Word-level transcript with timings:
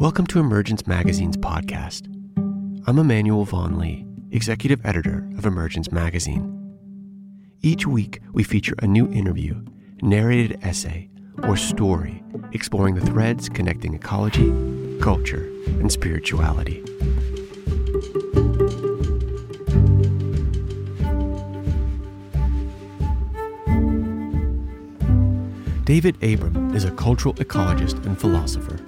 Welcome 0.00 0.26
to 0.28 0.40
Emergence 0.40 0.86
Magazine's 0.86 1.36
podcast. 1.36 2.06
I'm 2.86 2.98
Emmanuel 2.98 3.44
Vaughan 3.44 3.78
Lee, 3.78 4.06
executive 4.30 4.80
editor 4.82 5.28
of 5.36 5.44
Emergence 5.44 5.92
Magazine. 5.92 6.56
Each 7.60 7.86
week, 7.86 8.22
we 8.32 8.42
feature 8.42 8.74
a 8.78 8.86
new 8.86 9.12
interview, 9.12 9.62
narrated 10.00 10.58
essay, 10.62 11.10
or 11.42 11.54
story 11.54 12.24
exploring 12.52 12.94
the 12.94 13.04
threads 13.04 13.50
connecting 13.50 13.92
ecology, 13.92 14.50
culture, 15.02 15.52
and 15.66 15.92
spirituality. 15.92 16.82
David 25.84 26.16
Abram 26.22 26.74
is 26.74 26.84
a 26.84 26.90
cultural 26.92 27.34
ecologist 27.34 28.02
and 28.06 28.18
philosopher. 28.18 28.79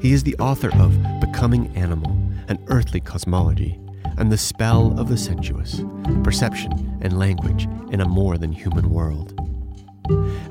He 0.00 0.12
is 0.12 0.22
the 0.22 0.36
author 0.36 0.70
of 0.76 0.96
Becoming 1.20 1.76
Animal, 1.76 2.16
an 2.46 2.64
Earthly 2.68 3.00
Cosmology, 3.00 3.80
and 4.16 4.30
The 4.30 4.38
Spell 4.38 4.98
of 4.98 5.08
the 5.08 5.16
Sensuous 5.18 5.82
Perception 6.22 7.00
and 7.02 7.18
Language 7.18 7.68
in 7.90 8.00
a 8.00 8.08
More 8.08 8.38
Than 8.38 8.52
Human 8.52 8.90
World. 8.90 9.34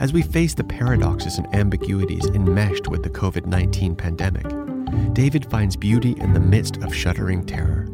As 0.02 0.12
we 0.12 0.21
face 0.21 0.54
the 0.54 0.66
paradoxes 0.66 1.38
and 1.38 1.55
ambiguities 1.55 2.26
enmeshed 2.26 2.90
with 2.90 3.04
the 3.04 3.09
COVID 3.09 3.45
19 3.45 3.95
pandemic, 3.95 4.45
David 5.13 5.49
finds 5.49 5.77
beauty 5.77 6.13
in 6.18 6.34
the 6.34 6.41
midst 6.41 6.84
of 6.84 6.93
shuddering 6.93 7.45
terror. 7.45 7.88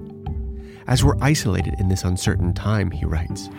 As 0.88 1.04
we're 1.04 1.22
isolated 1.22 1.76
in 1.80 1.88
this 1.88 2.04
uncertain 2.04 2.54
time, 2.54 2.90
he 2.90 3.06
writes, 3.06 3.50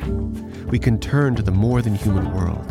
we 0.66 0.80
can 0.80 0.98
turn 0.98 1.36
to 1.36 1.42
the 1.42 1.52
more 1.52 1.80
than 1.80 1.94
human 1.94 2.34
world 2.34 2.68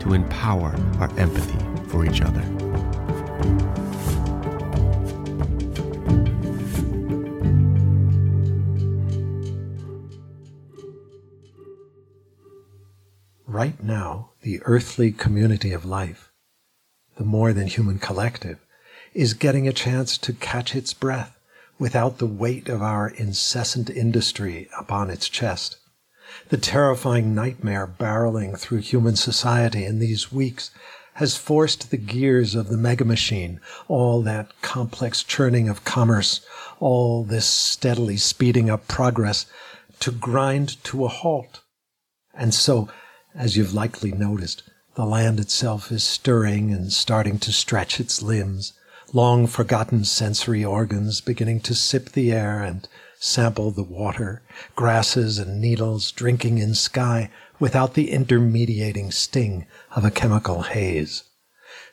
to 0.00 0.12
empower 0.12 0.74
our 0.98 1.10
empathy 1.18 1.58
for 1.88 2.04
each 2.04 2.20
other. 2.20 2.42
Right 13.56 13.82
now, 13.82 14.32
the 14.42 14.60
earthly 14.66 15.12
community 15.12 15.72
of 15.72 15.86
life, 15.86 16.30
the 17.16 17.24
more 17.24 17.54
than 17.54 17.68
human 17.68 17.98
collective, 17.98 18.58
is 19.14 19.32
getting 19.32 19.66
a 19.66 19.72
chance 19.72 20.18
to 20.18 20.34
catch 20.34 20.76
its 20.76 20.92
breath 20.92 21.38
without 21.78 22.18
the 22.18 22.26
weight 22.26 22.68
of 22.68 22.82
our 22.82 23.08
incessant 23.08 23.88
industry 23.88 24.68
upon 24.78 25.08
its 25.08 25.26
chest. 25.30 25.78
The 26.50 26.58
terrifying 26.58 27.34
nightmare 27.34 27.86
barreling 27.86 28.58
through 28.58 28.80
human 28.80 29.16
society 29.16 29.86
in 29.86 30.00
these 30.00 30.30
weeks 30.30 30.70
has 31.14 31.38
forced 31.38 31.90
the 31.90 31.96
gears 31.96 32.54
of 32.54 32.68
the 32.68 32.76
mega 32.76 33.06
machine, 33.06 33.62
all 33.88 34.20
that 34.20 34.52
complex 34.60 35.22
churning 35.22 35.70
of 35.70 35.82
commerce, 35.82 36.44
all 36.78 37.24
this 37.24 37.46
steadily 37.46 38.18
speeding 38.18 38.68
up 38.68 38.86
progress, 38.86 39.46
to 40.00 40.10
grind 40.10 40.76
to 40.84 41.06
a 41.06 41.08
halt. 41.08 41.62
And 42.34 42.52
so, 42.52 42.90
as 43.36 43.56
you've 43.56 43.74
likely 43.74 44.12
noticed, 44.12 44.62
the 44.94 45.04
land 45.04 45.38
itself 45.38 45.92
is 45.92 46.02
stirring 46.02 46.72
and 46.72 46.92
starting 46.92 47.38
to 47.38 47.52
stretch 47.52 48.00
its 48.00 48.22
limbs, 48.22 48.72
long 49.12 49.46
forgotten 49.46 50.04
sensory 50.04 50.64
organs 50.64 51.20
beginning 51.20 51.60
to 51.60 51.74
sip 51.74 52.10
the 52.12 52.32
air 52.32 52.62
and 52.62 52.88
sample 53.18 53.70
the 53.70 53.82
water, 53.82 54.42
grasses 54.74 55.38
and 55.38 55.60
needles 55.60 56.12
drinking 56.12 56.58
in 56.58 56.74
sky 56.74 57.30
without 57.58 57.94
the 57.94 58.10
intermediating 58.10 59.10
sting 59.10 59.66
of 59.94 60.04
a 60.04 60.10
chemical 60.10 60.62
haze. 60.62 61.24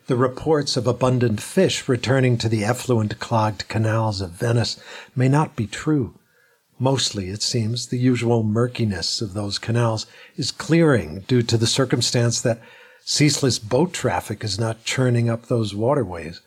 The 0.08 0.16
reports 0.16 0.76
of 0.76 0.88
abundant 0.88 1.42
fish 1.42 1.88
returning 1.88 2.38
to 2.40 2.50
the 2.50 2.64
effluent 2.66 3.20
clogged 3.20 3.68
canals 3.68 4.22
of 4.22 4.32
Venice 4.32 4.80
may 5.16 5.30
not 5.30 5.56
be 5.56 5.68
true. 5.68 6.20
Mostly, 6.80 7.30
it 7.30 7.42
seems, 7.42 7.88
the 7.88 8.00
usual 8.00 8.44
murkiness 8.44 9.22
of 9.22 9.34
those 9.34 9.60
canals 9.60 10.06
is 10.36 10.52
clearing 10.52 11.22
due 11.28 11.42
to 11.44 11.58
the 11.58 11.68
circumstance 11.68 12.42
that 12.42 12.62
ceaseless 13.06 13.60
boat 13.60 13.94
traffic 13.94 14.44
is 14.44 14.60
not 14.60 14.84
churning 14.84 15.30
up 15.30 15.46
those 15.46 15.76
waterways. 15.76 16.42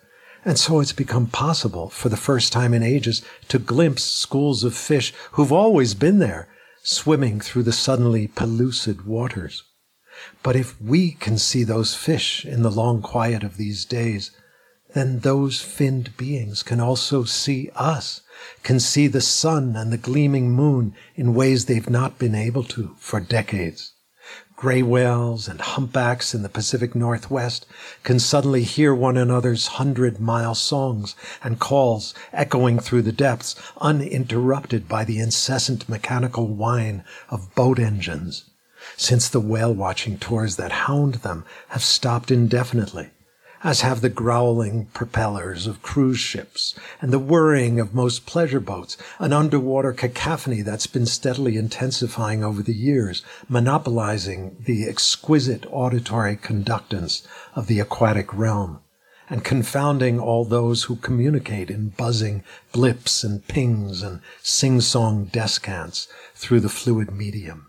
And 0.44 0.58
so 0.58 0.80
it's 0.80 0.92
become 0.92 1.26
possible 1.26 1.90
for 1.90 2.08
the 2.08 2.16
first 2.16 2.52
time 2.52 2.72
in 2.72 2.82
ages 2.82 3.22
to 3.48 3.58
glimpse 3.58 4.04
schools 4.04 4.62
of 4.62 4.76
fish 4.76 5.12
who've 5.32 5.52
always 5.52 5.94
been 5.94 6.18
there, 6.18 6.48
swimming 6.82 7.40
through 7.40 7.64
the 7.64 7.72
suddenly 7.72 8.28
pellucid 8.28 9.06
waters. 9.06 9.64
But 10.42 10.56
if 10.56 10.80
we 10.80 11.12
can 11.12 11.36
see 11.36 11.64
those 11.64 11.94
fish 11.94 12.44
in 12.44 12.62
the 12.62 12.70
long 12.70 13.02
quiet 13.02 13.42
of 13.42 13.56
these 13.56 13.84
days, 13.84 14.30
then 14.96 15.18
those 15.18 15.60
finned 15.60 16.16
beings 16.16 16.62
can 16.62 16.80
also 16.80 17.22
see 17.22 17.68
us, 17.74 18.22
can 18.62 18.80
see 18.80 19.06
the 19.06 19.20
sun 19.20 19.76
and 19.76 19.92
the 19.92 19.98
gleaming 19.98 20.50
moon 20.50 20.94
in 21.14 21.34
ways 21.34 21.66
they've 21.66 21.90
not 21.90 22.18
been 22.18 22.34
able 22.34 22.64
to 22.64 22.96
for 22.98 23.20
decades. 23.20 23.92
Gray 24.56 24.82
whales 24.82 25.48
and 25.48 25.60
humpbacks 25.60 26.34
in 26.34 26.42
the 26.42 26.48
Pacific 26.48 26.94
Northwest 26.94 27.66
can 28.04 28.18
suddenly 28.18 28.62
hear 28.62 28.94
one 28.94 29.18
another's 29.18 29.66
hundred 29.66 30.18
mile 30.18 30.54
songs 30.54 31.14
and 31.44 31.60
calls 31.60 32.14
echoing 32.32 32.78
through 32.78 33.02
the 33.02 33.12
depths, 33.12 33.54
uninterrupted 33.82 34.88
by 34.88 35.04
the 35.04 35.18
incessant 35.18 35.86
mechanical 35.90 36.48
whine 36.48 37.04
of 37.28 37.54
boat 37.54 37.78
engines, 37.78 38.44
since 38.96 39.28
the 39.28 39.40
whale 39.40 39.74
watching 39.74 40.16
tours 40.16 40.56
that 40.56 40.72
hound 40.72 41.16
them 41.16 41.44
have 41.68 41.82
stopped 41.82 42.30
indefinitely 42.30 43.10
as 43.66 43.80
have 43.80 44.00
the 44.00 44.08
growling 44.08 44.86
propellers 44.94 45.66
of 45.66 45.82
cruise 45.82 46.20
ships 46.20 46.72
and 47.02 47.12
the 47.12 47.18
whirring 47.18 47.80
of 47.80 47.92
most 47.92 48.24
pleasure 48.24 48.60
boats, 48.60 48.96
an 49.18 49.32
underwater 49.32 49.92
cacophony 49.92 50.62
that's 50.62 50.86
been 50.86 51.04
steadily 51.04 51.56
intensifying 51.56 52.44
over 52.44 52.62
the 52.62 52.72
years, 52.72 53.24
monopolizing 53.48 54.56
the 54.60 54.88
exquisite 54.88 55.66
auditory 55.72 56.36
conductance 56.36 57.26
of 57.56 57.66
the 57.66 57.80
aquatic 57.80 58.32
realm 58.32 58.78
and 59.28 59.42
confounding 59.42 60.20
all 60.20 60.44
those 60.44 60.84
who 60.84 60.94
communicate 60.94 61.68
in 61.68 61.88
buzzing 61.88 62.44
blips 62.70 63.24
and 63.24 63.48
pings 63.48 64.00
and 64.00 64.20
sing-song 64.42 65.24
descants 65.24 66.06
through 66.36 66.60
the 66.60 66.68
fluid 66.68 67.10
medium. 67.10 67.66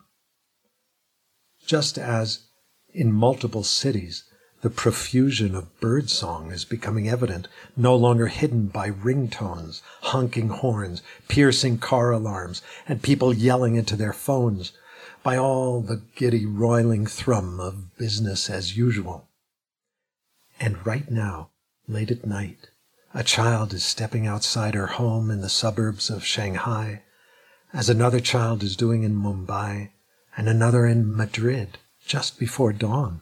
Just 1.66 1.98
as 1.98 2.46
in 2.94 3.12
multiple 3.12 3.64
cities, 3.64 4.27
the 4.62 4.70
profusion 4.70 5.54
of 5.54 5.80
birdsong 5.80 6.52
is 6.52 6.66
becoming 6.66 7.08
evident, 7.08 7.48
no 7.76 7.96
longer 7.96 8.28
hidden 8.28 8.68
by 8.68 8.90
ringtones, 8.90 9.82
honking 10.02 10.50
horns, 10.50 11.02
piercing 11.28 11.78
car 11.78 12.12
alarms, 12.12 12.62
and 12.88 13.04
people 13.04 13.34
yelling 13.34 13.76
into 13.76 13.96
their 13.96 14.14
phones, 14.14 14.72
by 15.22 15.38
all 15.38 15.82
the 15.82 16.02
giddy 16.16 16.46
roiling 16.46 17.06
thrum 17.06 17.60
of 17.60 17.96
business 17.98 18.50
as 18.50 18.76
usual. 18.76 19.28
And 20.60 20.84
right 20.86 21.10
now, 21.12 21.52
late 21.88 22.10
at 22.10 22.26
night, 22.26 22.70
a 23.14 23.24
child 23.24 23.74
is 23.74 23.84
stepping 23.84 24.26
outside 24.26 24.74
her 24.74 24.88
home 24.88 25.30
in 25.30 25.42
the 25.42 25.50
suburbs 25.50 26.10
of 26.10 26.26
Shanghai, 26.26 27.04
as 27.74 27.90
another 27.90 28.20
child 28.20 28.64
is 28.64 28.76
doing 28.76 29.04
in 29.04 29.16
Mumbai, 29.16 29.92
and 30.36 30.50
another 30.50 30.88
in 30.88 31.16
Madrid 31.16 31.78
just 32.06 32.40
before 32.40 32.74
dawn. 32.74 33.22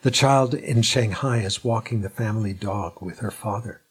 The 0.00 0.10
child 0.10 0.54
in 0.54 0.82
Shanghai 0.82 1.38
is 1.42 1.62
walking 1.62 2.00
the 2.00 2.08
family 2.08 2.54
dog 2.54 3.02
with 3.02 3.18
her 3.18 3.30
father. 3.30 3.82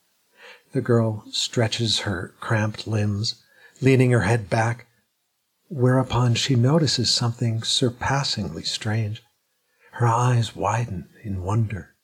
The 0.73 0.81
girl 0.81 1.23
stretches 1.31 1.99
her 1.99 2.33
cramped 2.39 2.87
limbs, 2.87 3.43
leaning 3.81 4.11
her 4.11 4.21
head 4.21 4.49
back, 4.49 4.87
whereupon 5.69 6.35
she 6.35 6.55
notices 6.55 7.13
something 7.13 7.63
surpassingly 7.63 8.63
strange. 8.63 9.23
Her 9.91 10.07
eyes 10.07 10.55
widen 10.55 11.09
in 11.23 11.43
wonder. 11.43 11.95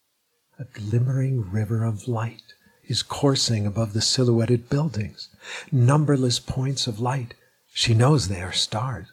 A 0.60 0.66
glimmering 0.66 1.50
river 1.50 1.84
of 1.84 2.08
light 2.08 2.54
is 2.86 3.04
coursing 3.04 3.66
above 3.66 3.94
the 3.94 4.02
silhouetted 4.02 4.70
buildings. 4.70 5.30
Numberless 5.72 6.40
points 6.40 6.88
of 6.88 7.00
light. 7.00 7.34
She 7.74 7.94
knows 7.94 8.28
they 8.28 8.42
are 8.42 8.54
stars 8.54 9.08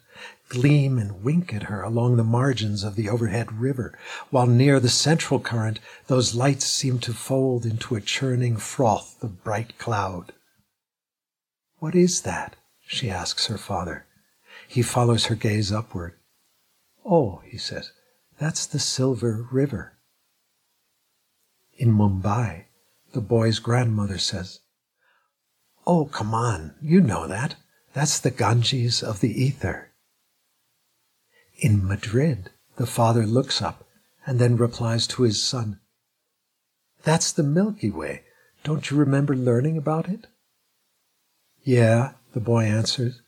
gleam 0.49 0.97
and 0.97 1.23
wink 1.23 1.53
at 1.53 1.63
her 1.63 1.81
along 1.81 2.15
the 2.15 2.23
margins 2.23 2.83
of 2.83 2.95
the 2.95 3.09
overhead 3.09 3.51
river, 3.53 3.97
while 4.29 4.47
near 4.47 4.79
the 4.79 4.89
central 4.89 5.39
current 5.39 5.79
those 6.07 6.35
lights 6.35 6.65
seem 6.65 6.99
to 6.99 7.13
fold 7.13 7.65
into 7.65 7.95
a 7.95 8.01
churning 8.01 8.57
froth 8.57 9.21
of 9.23 9.43
bright 9.43 9.77
cloud. 9.77 10.33
What 11.79 11.95
is 11.95 12.21
that? 12.21 12.55
she 12.87 13.09
asks 13.09 13.47
her 13.47 13.57
father. 13.57 14.05
He 14.67 14.81
follows 14.81 15.25
her 15.25 15.35
gaze 15.35 15.71
upward. 15.71 16.13
Oh, 17.03 17.41
he 17.45 17.57
says, 17.57 17.91
that's 18.39 18.65
the 18.65 18.79
Silver 18.79 19.47
River. 19.51 19.93
In 21.77 21.91
Mumbai, 21.91 22.65
the 23.13 23.21
boy's 23.21 23.59
grandmother 23.59 24.17
says, 24.17 24.59
Oh, 25.87 26.05
come 26.05 26.33
on, 26.33 26.75
you 26.81 26.99
know 26.99 27.27
that. 27.27 27.55
That's 27.93 28.19
the 28.19 28.31
Ganges 28.31 29.03
of 29.03 29.19
the 29.19 29.29
ether. 29.29 29.84
In 31.57 31.87
Madrid, 31.87 32.49
the 32.75 32.85
father 32.85 33.25
looks 33.25 33.61
up 33.61 33.87
and 34.25 34.39
then 34.39 34.57
replies 34.57 35.07
to 35.07 35.23
his 35.23 35.41
son, 35.41 35.79
That's 37.03 37.31
the 37.31 37.43
Milky 37.43 37.89
Way, 37.89 38.23
Don't 38.63 38.89
you 38.89 38.97
remember 38.97 39.35
learning 39.35 39.77
about 39.77 40.09
it? 40.09 40.27
Yeah, 41.63 42.13
the 42.33 42.41
boy 42.41 42.65
answers. 42.65 43.21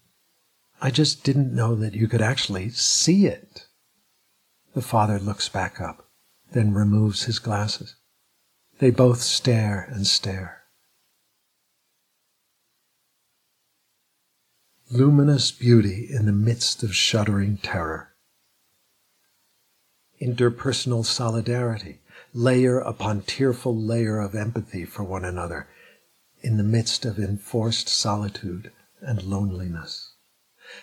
I 0.82 0.92
just 0.92 1.24
didn't 1.24 1.56
know 1.56 1.74
that 1.76 1.94
you 1.94 2.08
could 2.08 2.22
actually 2.22 2.70
see 2.70 3.28
it. 3.28 3.68
The 4.74 4.82
father 4.82 5.20
looks 5.20 5.48
back 5.48 5.80
up, 5.80 6.10
then 6.52 6.74
removes 6.74 7.24
his 7.24 7.40
glasses. 7.40 7.96
They 8.80 8.92
both 8.92 9.22
stare 9.22 9.88
and 9.90 10.06
stare. 10.06 10.64
Luminous 14.92 15.52
beauty 15.52 16.08
in 16.10 16.26
the 16.26 16.32
midst 16.32 16.84
of 16.84 16.96
shuddering 16.96 17.58
terror. 17.58 18.14
Interpersonal 20.22 21.06
solidarity, 21.06 22.00
layer 22.34 22.80
upon 22.80 23.22
tearful 23.22 23.76
layer 23.76 24.20
of 24.20 24.34
empathy 24.34 24.84
for 24.84 25.04
one 25.04 25.24
another, 25.24 25.68
in 26.42 26.58
the 26.58 26.64
midst 26.64 27.06
of 27.06 27.20
enforced 27.20 27.88
solitude 27.88 28.72
and 29.02 29.24
loneliness. 29.24 30.14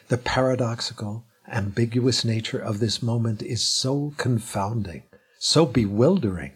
The 0.09 0.19
paradoxical, 0.19 1.25
ambiguous 1.49 2.25
nature 2.25 2.59
of 2.59 2.79
this 2.79 3.03
moment 3.03 3.43
is 3.43 3.63
so 3.63 4.15
confounding, 4.17 5.03
so 5.39 5.67
bewildering. 5.67 6.53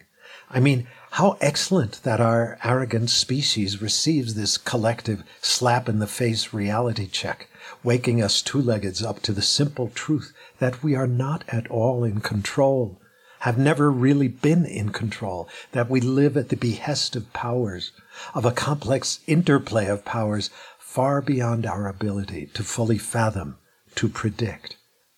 I 0.51 0.61
mean, 0.61 0.87
how 1.13 1.37
excellent 1.41 2.03
that 2.05 2.21
our 2.21 2.59
arrogant 2.63 3.11
species 3.11 3.83
receives 3.83 4.35
this 4.35 4.57
collective 4.57 5.25
slap 5.43 5.89
in 5.89 5.99
the 5.99 6.07
face 6.07 6.53
reality 6.53 7.07
check, 7.07 7.48
waking 7.83 8.23
us 8.23 8.43
two 8.43 8.61
leggeds 8.61 9.03
up 9.03 9.21
to 9.23 9.33
the 9.33 9.43
simple 9.43 9.89
truth 9.89 10.33
that 10.59 10.83
we 10.83 10.95
are 10.95 11.07
not 11.07 11.45
at 11.49 11.67
all 11.69 12.05
in 12.05 12.21
control, 12.21 13.01
have 13.41 13.59
never 13.59 13.91
really 13.91 14.29
been 14.29 14.65
in 14.65 14.91
control, 14.91 15.49
that 15.73 15.89
we 15.89 16.01
live 16.01 16.37
at 16.37 16.49
the 16.49 16.57
behest 16.57 17.15
of 17.15 17.33
powers, 17.33 17.93
of 18.35 18.45
a 18.45 18.53
complex 18.53 19.21
interplay 19.27 19.87
of 19.87 20.05
powers 20.05 20.51
far 20.79 21.21
beyond 21.21 21.67
our 21.67 21.87
ability 21.87 22.47
to 22.55 22.65
fully 22.65 22.99
fathom, 22.99 23.59
to 23.95 24.09
predict, 24.09 24.77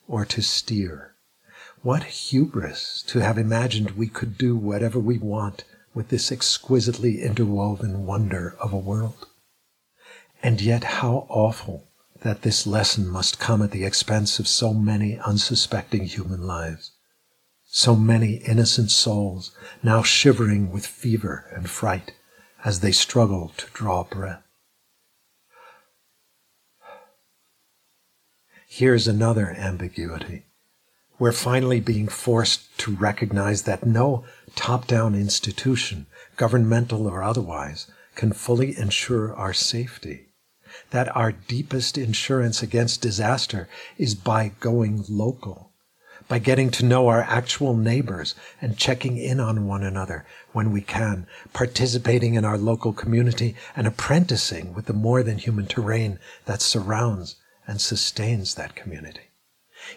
or 0.09 0.25
to 0.25 0.43
steer. 0.43 1.15
What 1.83 2.03
hubris 2.05 3.03
to 3.07 3.21
have 3.21 3.39
imagined 3.39 3.93
we 3.93 4.09
could 4.09 4.37
do 4.37 4.55
whatever 4.57 4.99
we 4.99 5.19
want 5.19 5.65
with 5.95 6.09
this 6.09 6.31
exquisitely 6.31 7.23
interwoven 7.23 8.05
wonder 8.05 8.55
of 8.61 8.73
a 8.73 8.79
world. 8.79 9.27
And 10.43 10.61
yet 10.61 10.85
how 10.85 11.27
awful 11.29 11.90
that 12.23 12.43
this 12.43 12.67
lesson 12.67 13.09
must 13.09 13.39
come 13.39 13.63
at 13.63 13.71
the 13.71 13.85
expense 13.85 14.39
of 14.39 14.47
so 14.47 14.75
many 14.75 15.19
unsuspecting 15.19 16.05
human 16.05 16.47
lives, 16.47 16.93
so 17.67 17.97
many 17.97 18.35
innocent 18.47 18.91
souls 18.91 19.53
now 19.83 20.03
shivering 20.03 20.71
with 20.71 20.87
fever 20.87 21.47
and 21.55 21.71
fright 21.71 22.13
as 22.65 22.81
they 22.81 22.93
struggle 22.93 23.53
to 23.57 23.67
draw 23.73 24.05
breath. 24.05 24.43
Here's 28.69 29.09
another 29.09 29.51
ambiguity. 29.51 30.45
We're 31.19 31.33
finally 31.33 31.81
being 31.81 32.09
forced 32.09 32.79
to 32.79 32.95
recognize 32.95 33.63
that 33.63 33.85
no 33.85 34.25
top 34.55 34.87
down 34.87 35.15
institution, 35.15 36.07
governmental 36.37 37.07
or 37.07 37.23
otherwise, 37.23 37.89
can 38.15 38.33
fully 38.33 38.77
ensure 38.79 39.35
our 39.35 39.53
safety. 39.53 40.30
That 40.91 41.15
our 41.17 41.33
deepest 41.33 41.99
insurance 41.99 42.63
against 42.63 43.01
disaster 43.01 43.69
is 43.99 44.15
by 44.15 44.53
going 44.61 45.05
local, 45.09 45.73
by 46.29 46.39
getting 46.39 46.71
to 46.71 46.85
know 46.85 47.09
our 47.09 47.23
actual 47.23 47.77
neighbors 47.77 48.35
and 48.61 48.77
checking 48.77 49.17
in 49.17 49.41
on 49.41 49.67
one 49.67 49.83
another 49.83 50.25
when 50.53 50.71
we 50.71 50.81
can, 50.81 51.27
participating 51.53 52.35
in 52.35 52.45
our 52.45 52.59
local 52.59 52.93
community 52.93 53.57
and 53.75 53.87
apprenticing 53.87 54.75
with 54.75 54.87
the 54.87 54.93
more 54.93 55.23
than 55.23 55.39
human 55.39 55.67
terrain 55.67 56.19
that 56.45 56.63
surrounds 56.63 57.37
and 57.67 57.81
sustains 57.81 58.55
that 58.55 58.77
community. 58.77 59.31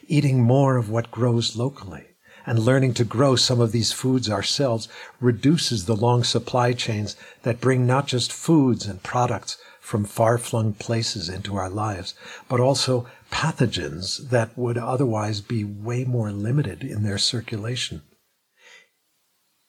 Eating 0.08 0.42
more 0.42 0.78
of 0.78 0.90
what 0.90 1.12
grows 1.12 1.56
locally 1.56 2.06
and 2.46 2.60
learning 2.60 2.94
to 2.94 3.04
grow 3.04 3.36
some 3.36 3.62
of 3.62 3.72
these 3.72 3.92
foods 3.92 4.30
ourselves 4.30 4.88
reduces 5.22 5.86
the 5.86 5.96
long 5.96 6.24
supply 6.24 6.74
chains 6.74 7.16
that 7.44 7.62
bring 7.62 7.86
not 7.86 8.08
just 8.08 8.31
foods 8.31 8.86
and 8.86 9.04
products 9.04 9.58
from 9.83 10.06
far 10.06 10.38
flung 10.38 10.71
places 10.71 11.27
into 11.27 11.57
our 11.57 11.69
lives, 11.69 12.13
but 12.47 12.62
also 12.62 13.06
pathogens 13.30 14.30
that 14.30 14.57
would 14.57 14.77
otherwise 14.77 15.41
be 15.41 15.62
way 15.65 16.06
more 16.06 16.31
limited 16.31 16.85
in 16.85 17.03
their 17.03 17.18
circulation. 17.18 18.01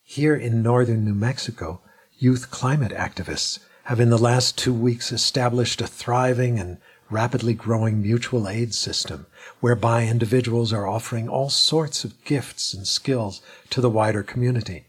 Here 0.04 0.36
in 0.36 0.62
northern 0.62 1.04
New 1.04 1.14
Mexico, 1.14 1.80
youth 2.16 2.48
climate 2.52 2.92
activists 2.92 3.58
have 3.84 3.98
in 3.98 4.08
the 4.08 4.16
last 4.16 4.56
two 4.56 4.72
weeks 4.72 5.10
established 5.10 5.80
a 5.80 5.86
thriving 5.88 6.60
and 6.60 6.78
rapidly 7.10 7.52
growing 7.52 8.00
mutual 8.00 8.48
aid 8.48 8.72
system 8.72 9.26
whereby 9.58 10.04
individuals 10.04 10.72
are 10.72 10.86
offering 10.86 11.28
all 11.28 11.50
sorts 11.50 12.04
of 12.04 12.24
gifts 12.24 12.72
and 12.72 12.86
skills 12.86 13.42
to 13.68 13.80
the 13.80 13.90
wider 13.90 14.22
community, 14.22 14.84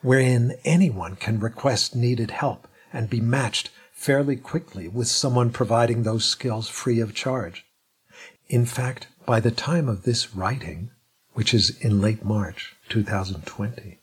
wherein 0.00 0.56
anyone 0.64 1.16
can 1.16 1.38
request 1.38 1.94
needed 1.94 2.30
help 2.30 2.66
and 2.94 3.10
be 3.10 3.20
matched 3.20 3.70
fairly 4.00 4.34
quickly 4.34 4.88
with 4.88 5.06
someone 5.06 5.50
providing 5.50 6.04
those 6.04 6.24
skills 6.24 6.70
free 6.70 7.00
of 7.00 7.14
charge. 7.14 7.66
In 8.48 8.64
fact, 8.64 9.08
by 9.26 9.40
the 9.40 9.50
time 9.50 9.90
of 9.90 10.04
this 10.04 10.34
writing, 10.34 10.90
which 11.34 11.52
is 11.52 11.78
in 11.80 12.00
late 12.00 12.24
March 12.24 12.74
2020, 12.88 14.00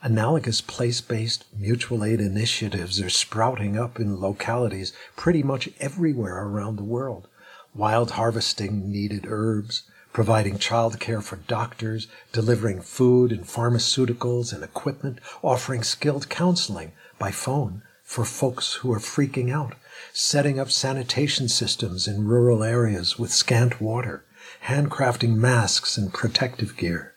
Analogous 0.00 0.62
place 0.62 1.02
based 1.02 1.44
mutual 1.54 2.02
aid 2.04 2.20
initiatives 2.20 2.98
are 3.02 3.10
sprouting 3.10 3.78
up 3.78 4.00
in 4.00 4.18
localities 4.18 4.94
pretty 5.14 5.42
much 5.42 5.68
everywhere 5.78 6.46
around 6.46 6.76
the 6.76 6.82
world. 6.82 7.28
Wild 7.74 8.12
harvesting 8.12 8.90
needed 8.90 9.26
herbs, 9.28 9.82
providing 10.14 10.56
child 10.58 10.98
care 10.98 11.20
for 11.20 11.36
doctors, 11.36 12.06
delivering 12.32 12.80
food 12.80 13.30
and 13.30 13.44
pharmaceuticals 13.44 14.54
and 14.54 14.64
equipment, 14.64 15.18
offering 15.42 15.82
skilled 15.82 16.30
counseling 16.30 16.92
by 17.18 17.30
phone 17.30 17.82
for 18.04 18.24
folks 18.24 18.74
who 18.74 18.92
are 18.92 19.00
freaking 19.00 19.50
out, 19.50 19.74
setting 20.12 20.60
up 20.60 20.70
sanitation 20.70 21.48
systems 21.48 22.06
in 22.06 22.28
rural 22.28 22.62
areas 22.62 23.18
with 23.18 23.32
scant 23.32 23.80
water, 23.80 24.24
handcrafting 24.66 25.34
masks 25.34 25.98
and 25.98 26.12
protective 26.12 26.76
gear. 26.76 27.14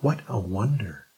What 0.00 0.20
a 0.28 0.38
wonder! 0.38 1.08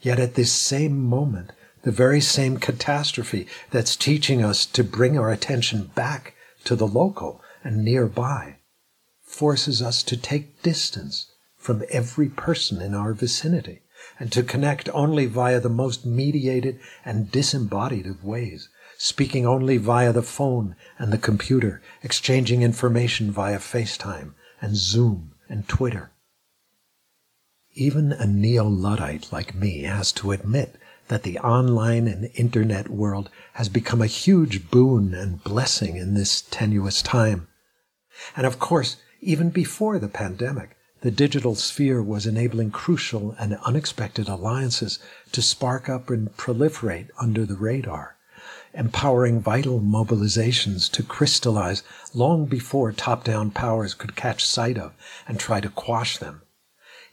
Yet 0.00 0.18
at 0.18 0.34
this 0.34 0.52
same 0.52 1.02
moment, 1.02 1.52
the 1.82 1.92
very 1.92 2.20
same 2.20 2.56
catastrophe 2.56 3.46
that's 3.70 3.96
teaching 3.96 4.42
us 4.42 4.64
to 4.66 4.82
bring 4.82 5.18
our 5.18 5.30
attention 5.30 5.90
back 5.94 6.34
to 6.64 6.74
the 6.74 6.86
local 6.86 7.42
and 7.62 7.84
nearby 7.84 8.56
forces 9.22 9.82
us 9.82 10.02
to 10.04 10.16
take 10.16 10.62
distance 10.62 11.30
from 11.56 11.82
every 11.90 12.28
person 12.28 12.80
in 12.80 12.94
our 12.94 13.12
vicinity 13.12 13.82
and 14.18 14.32
to 14.32 14.42
connect 14.42 14.88
only 14.90 15.26
via 15.26 15.60
the 15.60 15.68
most 15.68 16.06
mediated 16.06 16.78
and 17.04 17.30
disembodied 17.30 18.06
of 18.06 18.24
ways, 18.24 18.68
speaking 18.98 19.46
only 19.46 19.76
via 19.76 20.12
the 20.12 20.22
phone 20.22 20.76
and 20.98 21.12
the 21.12 21.18
computer, 21.18 21.82
exchanging 22.02 22.62
information 22.62 23.30
via 23.30 23.58
FaceTime 23.58 24.34
and 24.60 24.76
Zoom 24.76 25.34
and 25.48 25.68
Twitter. 25.68 26.12
Even 27.74 28.12
a 28.12 28.26
neo-Luddite 28.26 29.32
like 29.32 29.54
me 29.54 29.82
has 29.82 30.10
to 30.12 30.32
admit 30.32 30.76
that 31.08 31.22
the 31.22 31.38
online 31.38 32.08
and 32.08 32.30
internet 32.34 32.88
world 32.88 33.30
has 33.52 33.68
become 33.68 34.02
a 34.02 34.06
huge 34.06 34.70
boon 34.70 35.14
and 35.14 35.44
blessing 35.44 35.96
in 35.96 36.14
this 36.14 36.40
tenuous 36.40 37.02
time. 37.02 37.48
And 38.36 38.46
of 38.46 38.58
course, 38.58 38.96
even 39.20 39.50
before 39.50 39.98
the 39.98 40.08
pandemic, 40.08 40.75
the 41.06 41.12
digital 41.12 41.54
sphere 41.54 42.02
was 42.02 42.26
enabling 42.26 42.68
crucial 42.68 43.32
and 43.38 43.56
unexpected 43.64 44.28
alliances 44.28 44.98
to 45.30 45.40
spark 45.40 45.88
up 45.88 46.10
and 46.10 46.36
proliferate 46.36 47.10
under 47.20 47.46
the 47.46 47.54
radar, 47.54 48.16
empowering 48.74 49.40
vital 49.40 49.78
mobilizations 49.78 50.90
to 50.90 51.04
crystallize 51.04 51.84
long 52.12 52.44
before 52.46 52.90
top-down 52.90 53.52
powers 53.52 53.94
could 53.94 54.16
catch 54.16 54.44
sight 54.44 54.76
of 54.76 54.92
and 55.28 55.38
try 55.38 55.60
to 55.60 55.68
quash 55.68 56.18
them. 56.18 56.42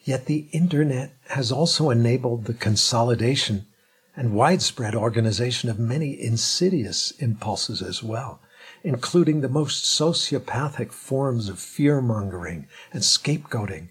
Yet 0.04 0.26
the 0.26 0.48
internet 0.52 1.14
has 1.28 1.52
also 1.52 1.92
enabled 1.92 2.46
the 2.46 2.56
consolidation 2.56 3.68
and 4.16 4.34
widespread 4.34 4.96
organization 4.96 5.70
of 5.70 5.78
many 5.78 6.20
insidious 6.20 7.12
impulses 7.20 7.84
as 7.84 8.02
well, 8.02 8.42
including 8.84 9.42
the 9.42 9.50
most 9.50 9.86
sociopathic 9.86 10.92
forms 10.92 11.50
of 11.50 11.58
fear 11.60 12.02
mongering 12.02 12.68
and 12.92 13.02
scapegoating, 13.02 13.90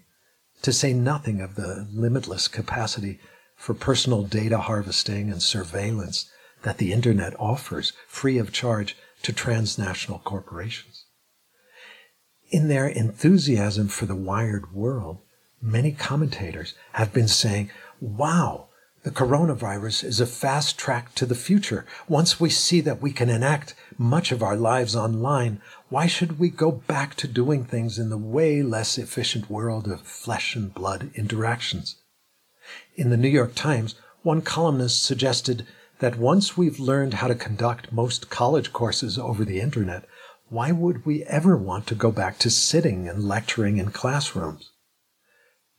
to 0.61 0.71
say 0.71 0.93
nothing 0.93 1.41
of 1.41 1.55
the 1.55 1.87
limitless 1.91 2.47
capacity 2.47 3.19
for 3.55 3.73
personal 3.73 4.23
data 4.23 4.57
harvesting 4.57 5.29
and 5.29 5.41
surveillance 5.41 6.29
that 6.61 6.77
the 6.77 6.93
internet 6.93 7.33
offers 7.39 7.93
free 8.07 8.37
of 8.37 8.51
charge 8.51 8.95
to 9.21 9.33
transnational 9.33 10.19
corporations. 10.19 11.05
In 12.49 12.67
their 12.67 12.87
enthusiasm 12.87 13.87
for 13.87 14.05
the 14.05 14.15
wired 14.15 14.73
world, 14.73 15.19
many 15.61 15.91
commentators 15.91 16.75
have 16.93 17.11
been 17.11 17.27
saying, 17.27 17.71
wow, 17.99 18.69
The 19.03 19.11
coronavirus 19.11 20.05
is 20.05 20.21
a 20.21 20.25
fast 20.25 20.77
track 20.77 21.13
to 21.15 21.25
the 21.25 21.35
future. 21.35 21.85
Once 22.07 22.39
we 22.39 22.49
see 22.49 22.79
that 22.81 23.01
we 23.01 23.11
can 23.11 23.29
enact 23.29 23.75
much 23.97 24.31
of 24.31 24.43
our 24.43 24.55
lives 24.55 24.95
online, 24.95 25.61
why 25.89 26.07
should 26.07 26.39
we 26.39 26.49
go 26.49 26.71
back 26.71 27.15
to 27.15 27.27
doing 27.27 27.65
things 27.65 27.99
in 27.99 28.09
the 28.09 28.17
way 28.17 28.61
less 28.63 28.97
efficient 28.97 29.49
world 29.49 29.87
of 29.87 30.01
flesh 30.01 30.55
and 30.55 30.73
blood 30.73 31.11
interactions? 31.15 31.97
In 32.95 33.09
the 33.09 33.17
New 33.17 33.29
York 33.29 33.55
Times, 33.55 33.95
one 34.21 34.41
columnist 34.41 35.03
suggested 35.03 35.67
that 35.99 36.17
once 36.17 36.57
we've 36.57 36.79
learned 36.79 37.15
how 37.15 37.27
to 37.27 37.35
conduct 37.35 37.91
most 37.91 38.29
college 38.29 38.73
courses 38.73 39.17
over 39.17 39.45
the 39.45 39.59
internet, 39.59 40.05
why 40.49 40.71
would 40.71 41.05
we 41.05 41.23
ever 41.23 41.57
want 41.57 41.87
to 41.87 41.95
go 41.95 42.11
back 42.11 42.37
to 42.39 42.49
sitting 42.49 43.07
and 43.07 43.23
lecturing 43.27 43.77
in 43.77 43.89
classrooms? 43.89 44.71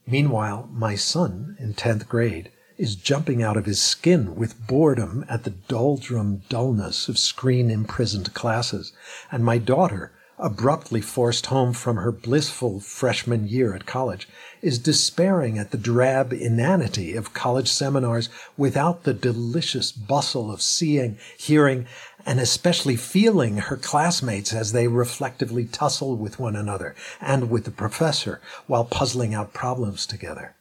Meanwhile, 0.07 0.69
my 0.73 0.97
son 0.97 1.57
in 1.59 1.75
10th 1.75 2.09
grade 2.09 2.51
is 2.77 2.97
jumping 2.97 3.43
out 3.43 3.57
of 3.57 3.67
his 3.67 3.81
skin 3.81 4.35
with 4.35 4.67
boredom 4.67 5.25
at 5.29 5.45
the 5.45 5.51
doldrum 5.51 6.43
dullness 6.49 7.09
of 7.09 7.19
screen 7.19 7.71
imprisoned 7.71 8.35
classes, 8.35 8.93
and 9.31 9.45
my 9.45 9.59
daughter, 9.59 10.13
abruptly 10.39 11.01
forced 11.01 11.47
home 11.47 11.73
from 11.73 11.97
her 11.97 12.11
blissful 12.11 12.81
freshman 12.81 13.47
year 13.47 13.75
at 13.75 13.87
college, 13.87 14.29
is 14.61 14.79
despairing 14.81 15.59
at 15.59 15.71
the 15.71 15.79
drab 15.79 16.33
inanity 16.33 17.15
of 17.15 17.33
college 17.33 17.69
seminars 17.69 18.29
without 18.57 19.05
the 19.05 19.15
delicious 19.15 19.93
bustle 19.93 20.53
of 20.53 20.61
seeing, 20.61 21.17
hearing, 21.39 21.87
and 22.27 22.41
especially 22.41 22.97
feeling 22.97 23.59
her 23.59 23.77
classmates 23.77 24.53
as 24.53 24.73
they 24.73 24.89
reflectively 24.89 25.65
tussle 25.65 26.17
with 26.17 26.41
one 26.41 26.57
another 26.57 26.97
and 27.21 27.51
with 27.51 27.65
the 27.65 27.71
professor 27.71 28.41
while 28.67 28.85
puzzling 28.85 29.33
out 29.33 29.53
problems 29.53 30.07
together. 30.07 30.57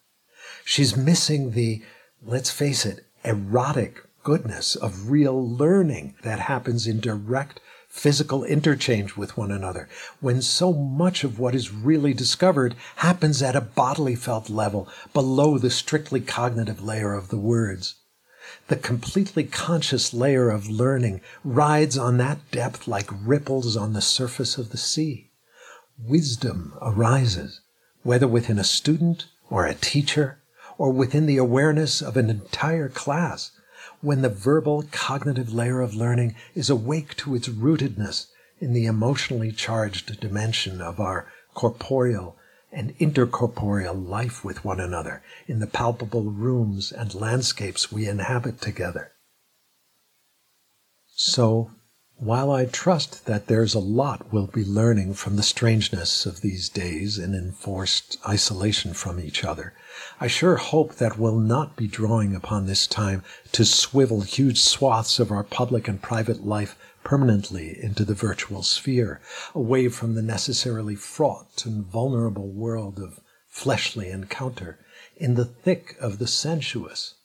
She's 0.66 0.96
missing 0.96 1.52
the 1.52 1.82
let's 2.26 2.50
face 2.50 2.86
it, 2.86 3.06
erotic 3.24 4.02
goodness 4.24 4.76
of 4.76 5.10
real 5.10 5.48
learning 5.48 6.16
that 6.24 6.40
happens 6.40 6.88
in 6.88 7.00
direct 7.00 7.60
physical 7.90 8.44
interchange 8.44 9.16
with 9.16 9.38
one 9.38 9.52
another, 9.52 9.88
when 10.20 10.42
so 10.42 10.74
much 10.74 11.24
of 11.24 11.38
what 11.38 11.54
is 11.54 11.72
really 11.72 12.14
discovered 12.14 12.76
happens 12.98 13.42
at 13.44 13.56
a 13.56 13.62
bodily 13.62 14.16
felt 14.16 14.50
level 14.50 14.88
below 15.14 15.58
the 15.58 15.70
strictly 15.70 16.20
cognitive 16.20 16.84
layer 16.84 17.14
of 17.14 17.28
the 17.28 17.38
words. 17.38 17.96
The 18.68 18.78
completely 18.78 19.44
conscious 19.44 20.14
layer 20.14 20.50
of 20.50 20.70
learning 20.70 21.22
rides 21.44 21.98
on 21.98 22.18
that 22.18 22.40
depth 22.52 22.88
like 22.88 23.10
ripples 23.12 23.78
on 23.78 23.94
the 23.94 24.02
surface 24.02 24.58
of 24.58 24.72
the 24.72 24.78
sea. 24.78 25.30
Wisdom 26.00 26.74
arises, 26.82 27.62
whether 28.02 28.28
within 28.28 28.58
a 28.58 28.64
student 28.64 29.28
or 29.50 29.66
a 29.66 29.76
teacher 29.76 30.40
or 30.78 30.92
within 30.92 31.26
the 31.26 31.38
awareness 31.38 32.02
of 32.02 32.18
an 32.18 32.30
entire 32.30 32.90
class, 32.90 33.52
when 34.02 34.22
the 34.22 34.30
verbal 34.30 34.84
cognitive 34.92 35.54
layer 35.54 35.82
of 35.82 35.96
learning 35.96 36.36
is 36.56 36.70
awake 36.70 37.16
to 37.16 37.36
its 37.36 37.48
rootedness 37.48 38.28
in 38.60 38.74
the 38.74 38.86
emotionally 38.86 39.52
charged 39.52 40.20
dimension 40.20 40.82
of 40.82 41.00
our 41.00 41.32
corporeal 41.54 42.38
and 42.72 42.98
intercorporeal 42.98 44.08
life 44.08 44.44
with 44.44 44.66
one 44.66 44.80
another 44.80 45.22
in 45.48 45.60
the 45.60 45.68
palpable 45.68 46.32
rooms 46.32 46.92
and 46.92 47.14
landscapes 47.14 47.92
we 47.92 48.08
inhabit 48.08 48.60
together. 48.60 49.12
So, 51.16 51.72
while 52.24 52.52
I 52.52 52.64
trust 52.64 53.26
that 53.26 53.48
there's 53.48 53.74
a 53.74 53.80
lot 53.80 54.32
we'll 54.32 54.48
be 54.48 54.64
learning 54.64 55.14
from 55.14 55.36
the 55.36 55.44
strangeness 55.44 56.26
of 56.26 56.40
these 56.40 56.70
days 56.70 57.18
in 57.18 57.36
enforced 57.36 58.18
isolation 58.26 58.94
from 58.94 59.20
each 59.20 59.44
other, 59.44 59.74
I 60.22 60.28
sure 60.28 60.56
hope 60.56 60.96
that 60.96 61.20
we'll 61.20 61.38
not 61.38 61.76
be 61.76 61.86
drawing 61.86 62.34
upon 62.34 62.66
this 62.66 62.88
time 62.88 63.24
to 63.52 63.66
swivel 63.66 64.22
huge 64.22 64.62
swaths 64.62 65.20
of 65.20 65.32
our 65.32 65.44
public 65.44 65.90
and 65.90 66.02
private 66.02 66.46
life 66.46 66.78
permanently 67.04 67.78
into 67.84 68.06
the 68.06 68.14
virtual 68.14 68.64
sphere, 68.64 69.20
away 69.54 69.90
from 69.90 70.16
the 70.16 70.22
necessarily 70.22 70.96
fraught 70.96 71.66
and 71.66 71.86
vulnerable 71.86 72.48
world 72.48 73.00
of 73.00 73.20
fleshly 73.50 74.10
encounter, 74.10 74.80
in 75.18 75.36
the 75.36 75.44
thick 75.44 75.98
of 76.00 76.20
the 76.20 76.28
sensuous, 76.28 77.16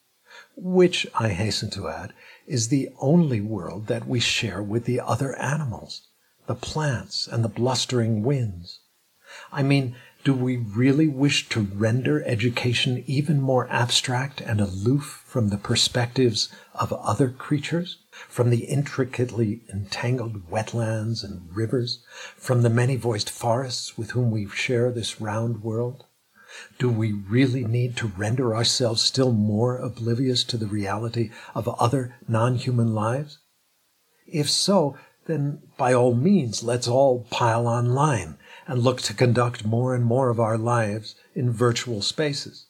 which, 0.57 1.07
I 1.15 1.29
hasten 1.29 1.71
to 1.71 1.89
add, 1.89 2.13
is 2.49 2.69
the 2.69 2.89
only 2.99 3.41
world 3.41 3.87
that 3.87 4.09
we 4.09 4.19
share 4.19 4.63
with 4.63 4.85
the 4.85 5.01
other 5.01 5.37
animals, 5.37 6.09
the 6.47 6.55
plants 6.55 7.27
and 7.27 7.45
the 7.45 7.49
blustering 7.49 8.23
winds. 8.23 8.81
I 9.53 9.63
mean, 9.63 9.95
do 10.25 10.35
we 10.35 10.57
really 10.57 11.07
wish 11.07 11.49
to 11.51 11.61
render 11.61 12.25
education 12.25 13.05
even 13.07 13.41
more 13.41 13.69
abstract 13.71 14.41
and 14.41 14.61
aloof 14.61 15.23
from 15.25 15.51
the 15.51 15.59
perspectives 15.59 16.49
of 16.75 16.93
other 16.93 17.29
creatures, 17.29 17.99
from 18.29 18.51
the 18.51 18.65
intricately 18.65 19.63
entangled 19.73 20.51
wetlands 20.51 21.23
and 21.23 21.55
rivers, 21.55 22.03
from 22.37 22.63
the 22.63 22.71
many 22.71 22.97
voiced 22.97 23.31
forests 23.31 23.97
with 23.97 24.11
whom 24.11 24.31
we 24.31 24.49
share 24.49 24.91
this 24.91 25.21
round 25.21 25.63
world? 25.63 26.05
Do 26.79 26.89
we 26.89 27.13
really 27.13 27.65
need 27.65 27.97
to 27.99 28.13
render 28.17 28.55
ourselves 28.55 29.03
still 29.03 29.33
more 29.33 29.77
oblivious 29.77 30.45
to 30.45 30.57
the 30.57 30.67
reality 30.67 31.31
of 31.55 31.69
other 31.69 32.17
non 32.27 32.57
human 32.57 32.95
lives? 32.95 33.39
If 34.27 34.51
so, 34.51 34.97
then 35.27 35.63
by 35.77 35.93
all 35.93 36.15
means 36.15 36.63
let's 36.63 36.89
all 36.89 37.27
pile 37.31 37.67
online 37.67 38.39
and 38.67 38.83
look 38.83 39.01
to 39.03 39.15
conduct 39.15 39.65
more 39.65 39.95
and 39.95 40.05
more 40.05 40.31
of 40.31 40.41
our 40.41 40.59
lives 40.59 41.15
in 41.35 41.53
virtual 41.53 42.03
spaces. 42.03 42.67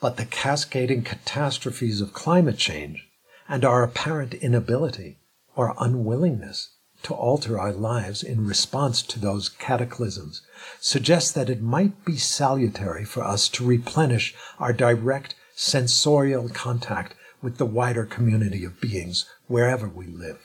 But 0.00 0.16
the 0.16 0.26
cascading 0.26 1.02
catastrophes 1.02 2.00
of 2.00 2.12
climate 2.12 2.58
change 2.58 3.08
and 3.48 3.64
our 3.64 3.82
apparent 3.82 4.34
inability 4.34 5.18
or 5.54 5.74
unwillingness 5.78 6.76
to 7.02 7.14
alter 7.14 7.58
our 7.58 7.72
lives 7.72 8.22
in 8.22 8.46
response 8.46 9.02
to 9.02 9.18
those 9.18 9.48
cataclysms 9.48 10.42
suggests 10.80 11.32
that 11.32 11.50
it 11.50 11.60
might 11.60 12.04
be 12.04 12.16
salutary 12.16 13.04
for 13.04 13.22
us 13.22 13.48
to 13.48 13.64
replenish 13.64 14.34
our 14.58 14.72
direct 14.72 15.34
sensorial 15.54 16.48
contact 16.48 17.14
with 17.42 17.58
the 17.58 17.66
wider 17.66 18.04
community 18.04 18.64
of 18.64 18.80
beings 18.80 19.26
wherever 19.48 19.88
we 19.88 20.06
live. 20.06 20.40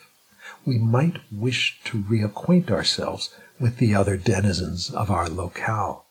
We 0.64 0.78
might 0.78 1.18
wish 1.30 1.78
to 1.84 2.02
reacquaint 2.02 2.70
ourselves 2.70 3.30
with 3.60 3.78
the 3.78 3.94
other 3.94 4.16
denizens 4.16 4.90
of 4.90 5.10
our 5.10 5.28
locale. 5.28 6.06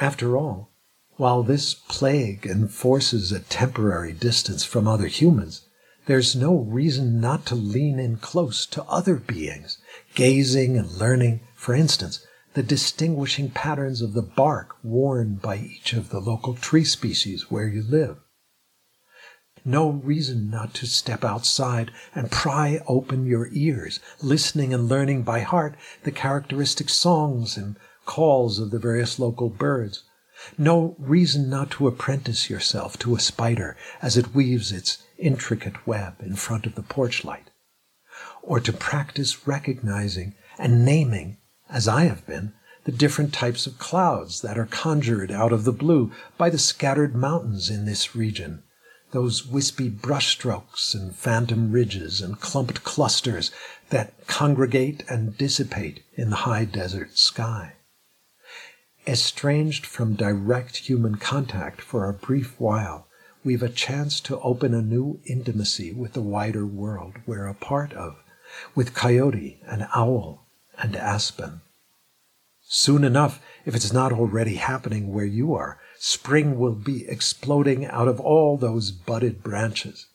After 0.00 0.36
all, 0.36 0.70
while 1.16 1.42
this 1.42 1.74
plague 1.74 2.46
enforces 2.46 3.32
a 3.32 3.40
temporary 3.40 4.12
distance 4.12 4.64
from 4.64 4.86
other 4.86 5.06
humans, 5.06 5.65
there's 6.06 6.36
no 6.36 6.56
reason 6.56 7.20
not 7.20 7.44
to 7.46 7.54
lean 7.54 7.98
in 7.98 8.16
close 8.16 8.64
to 8.66 8.82
other 8.84 9.16
beings, 9.16 9.78
gazing 10.14 10.76
and 10.76 10.90
learning, 10.92 11.40
for 11.54 11.74
instance, 11.74 12.24
the 12.54 12.62
distinguishing 12.62 13.50
patterns 13.50 14.00
of 14.00 14.14
the 14.14 14.22
bark 14.22 14.76
worn 14.82 15.34
by 15.34 15.58
each 15.58 15.92
of 15.92 16.08
the 16.08 16.20
local 16.20 16.54
tree 16.54 16.84
species 16.84 17.50
where 17.50 17.68
you 17.68 17.82
live. 17.82 18.16
No 19.64 19.90
reason 19.90 20.48
not 20.48 20.74
to 20.74 20.86
step 20.86 21.24
outside 21.24 21.90
and 22.14 22.30
pry 22.30 22.80
open 22.86 23.26
your 23.26 23.48
ears, 23.50 23.98
listening 24.22 24.72
and 24.72 24.88
learning 24.88 25.24
by 25.24 25.40
heart 25.40 25.74
the 26.04 26.12
characteristic 26.12 26.88
songs 26.88 27.56
and 27.56 27.76
calls 28.04 28.60
of 28.60 28.70
the 28.70 28.78
various 28.78 29.18
local 29.18 29.50
birds. 29.50 30.04
No 30.56 30.94
reason 31.00 31.50
not 31.50 31.72
to 31.72 31.88
apprentice 31.88 32.48
yourself 32.48 32.96
to 33.00 33.16
a 33.16 33.20
spider 33.20 33.76
as 34.00 34.16
it 34.16 34.34
weaves 34.34 34.70
its 34.70 34.98
intricate 35.18 35.86
web 35.86 36.16
in 36.20 36.36
front 36.36 36.66
of 36.66 36.74
the 36.74 36.82
porch 36.82 37.24
light, 37.24 37.50
or 38.42 38.60
to 38.60 38.72
practice 38.72 39.46
recognizing 39.46 40.34
and 40.58 40.84
naming, 40.84 41.38
as 41.68 41.88
I 41.88 42.04
have 42.04 42.26
been, 42.26 42.52
the 42.84 42.92
different 42.92 43.32
types 43.32 43.66
of 43.66 43.78
clouds 43.78 44.42
that 44.42 44.56
are 44.56 44.66
conjured 44.66 45.32
out 45.32 45.52
of 45.52 45.64
the 45.64 45.72
blue 45.72 46.12
by 46.38 46.48
the 46.48 46.58
scattered 46.58 47.16
mountains 47.16 47.68
in 47.68 47.84
this 47.84 48.14
region, 48.14 48.62
those 49.10 49.46
wispy 49.46 49.90
brushstrokes 49.90 50.94
and 50.94 51.14
phantom 51.14 51.72
ridges 51.72 52.20
and 52.20 52.40
clumped 52.40 52.84
clusters 52.84 53.50
that 53.90 54.26
congregate 54.26 55.04
and 55.08 55.36
dissipate 55.36 56.04
in 56.14 56.30
the 56.30 56.36
high 56.36 56.64
desert 56.64 57.16
sky. 57.18 57.72
Estranged 59.06 59.86
from 59.86 60.14
direct 60.14 60.76
human 60.76 61.16
contact 61.16 61.80
for 61.80 62.08
a 62.08 62.12
brief 62.12 62.58
while, 62.58 63.05
we've 63.46 63.62
a 63.62 63.68
chance 63.68 64.18
to 64.18 64.40
open 64.40 64.74
a 64.74 64.82
new 64.82 65.20
intimacy 65.24 65.92
with 65.92 66.14
the 66.14 66.20
wider 66.20 66.66
world 66.66 67.14
we're 67.26 67.46
a 67.46 67.54
part 67.54 67.92
of, 67.92 68.16
with 68.74 68.92
coyote 68.92 69.60
and 69.68 69.86
owl 69.94 70.44
and 70.78 70.96
aspen. 70.96 71.60
Soon 72.62 73.04
enough, 73.04 73.40
if 73.64 73.76
it's 73.76 73.92
not 73.92 74.12
already 74.12 74.56
happening 74.56 75.12
where 75.12 75.24
you 75.24 75.54
are, 75.54 75.78
spring 75.96 76.58
will 76.58 76.74
be 76.74 77.08
exploding 77.08 77.86
out 77.86 78.08
of 78.08 78.18
all 78.18 78.56
those 78.56 78.90
budded 78.90 79.44
branches. 79.44 80.06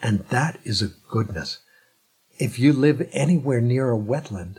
And 0.00 0.20
that 0.28 0.60
is 0.62 0.80
a 0.80 0.92
goodness. 1.10 1.58
If 2.38 2.60
you 2.60 2.72
live 2.72 3.08
anywhere 3.12 3.60
near 3.60 3.92
a 3.92 3.98
wetland, 3.98 4.58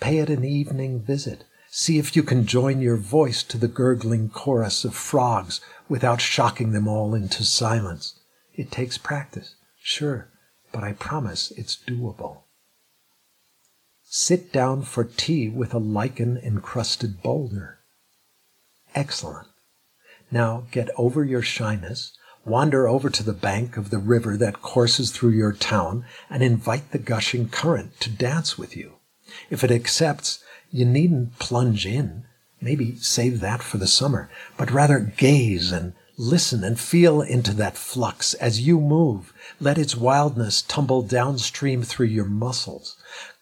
pay 0.00 0.18
it 0.18 0.30
an 0.30 0.44
evening 0.44 1.00
visit 1.00 1.44
See 1.78 1.98
if 1.98 2.16
you 2.16 2.22
can 2.22 2.46
join 2.46 2.80
your 2.80 2.96
voice 2.96 3.42
to 3.42 3.58
the 3.58 3.68
gurgling 3.68 4.30
chorus 4.30 4.82
of 4.86 4.94
frogs 4.94 5.60
without 5.90 6.22
shocking 6.22 6.72
them 6.72 6.88
all 6.88 7.14
into 7.14 7.44
silence. 7.44 8.18
It 8.54 8.70
takes 8.70 8.96
practice, 8.96 9.56
sure, 9.78 10.30
but 10.72 10.82
I 10.82 10.94
promise 10.94 11.50
it's 11.50 11.76
doable. 11.76 12.44
Sit 14.04 14.54
down 14.54 14.84
for 14.84 15.04
tea 15.04 15.50
with 15.50 15.74
a 15.74 15.78
lichen 15.78 16.38
encrusted 16.38 17.22
boulder. 17.22 17.80
Excellent. 18.94 19.48
Now 20.30 20.64
get 20.70 20.88
over 20.96 21.24
your 21.24 21.42
shyness, 21.42 22.16
wander 22.46 22.88
over 22.88 23.10
to 23.10 23.22
the 23.22 23.34
bank 23.34 23.76
of 23.76 23.90
the 23.90 23.98
river 23.98 24.38
that 24.38 24.62
courses 24.62 25.10
through 25.10 25.32
your 25.32 25.52
town, 25.52 26.06
and 26.30 26.42
invite 26.42 26.92
the 26.92 26.98
gushing 26.98 27.50
current 27.50 28.00
to 28.00 28.08
dance 28.08 28.56
with 28.56 28.74
you. 28.78 28.94
If 29.50 29.62
it 29.62 29.70
accepts, 29.70 30.42
you 30.70 30.84
needn't 30.84 31.38
plunge 31.38 31.86
in. 31.86 32.24
Maybe 32.60 32.96
save 32.96 33.40
that 33.40 33.62
for 33.62 33.78
the 33.78 33.86
summer, 33.86 34.30
but 34.56 34.70
rather 34.70 35.00
gaze 35.00 35.72
and 35.72 35.92
listen 36.18 36.64
and 36.64 36.80
feel 36.80 37.20
into 37.20 37.52
that 37.54 37.76
flux 37.76 38.34
as 38.34 38.60
you 38.60 38.80
move. 38.80 39.32
Let 39.60 39.78
its 39.78 39.96
wildness 39.96 40.62
tumble 40.62 41.02
downstream 41.02 41.82
through 41.82 42.06
your 42.06 42.24
muscles 42.24 42.96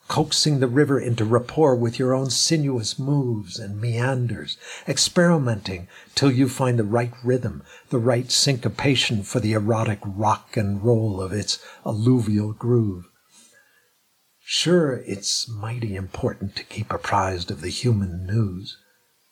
coaxing 0.08 0.60
the 0.60 0.68
river 0.68 1.00
into 1.00 1.24
rapport 1.24 1.74
with 1.74 1.98
your 1.98 2.14
own 2.14 2.28
sinuous 2.28 2.98
moves 2.98 3.58
and 3.58 3.80
meanders, 3.80 4.58
experimenting 4.86 5.88
till 6.14 6.30
you 6.30 6.48
find 6.48 6.78
the 6.78 6.84
right 6.84 7.12
rhythm, 7.24 7.62
the 7.88 7.98
right 7.98 8.30
syncopation 8.30 9.22
for 9.22 9.40
the 9.40 9.52
erotic 9.52 9.98
rock 10.04 10.56
and 10.56 10.84
roll 10.84 11.20
of 11.20 11.32
its 11.32 11.58
alluvial 11.86 12.52
groove. 12.52 13.08
Sure, 14.46 15.02
it's 15.06 15.48
mighty 15.48 15.96
important 15.96 16.54
to 16.54 16.64
keep 16.64 16.92
apprised 16.92 17.50
of 17.50 17.62
the 17.62 17.70
human 17.70 18.26
news, 18.26 18.76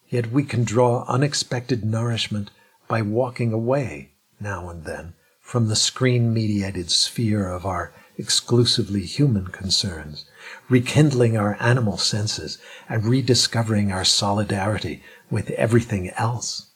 yet 0.08 0.32
we 0.32 0.42
can 0.42 0.64
draw 0.64 1.04
unexpected 1.06 1.84
nourishment 1.84 2.50
by 2.88 3.02
walking 3.02 3.52
away 3.52 4.12
now 4.40 4.70
and 4.70 4.84
then 4.84 5.12
from 5.38 5.68
the 5.68 5.76
screen 5.76 6.32
mediated 6.32 6.90
sphere 6.90 7.46
of 7.46 7.66
our 7.66 7.92
exclusively 8.16 9.04
human 9.04 9.48
concerns 9.48 10.24
rekindling 10.70 11.36
our 11.36 11.58
animal 11.60 11.98
senses 11.98 12.56
and 12.88 13.04
rediscovering 13.04 13.92
our 13.92 14.04
solidarity 14.04 15.02
with 15.30 15.50
everything 15.50 16.08
else. 16.16 16.70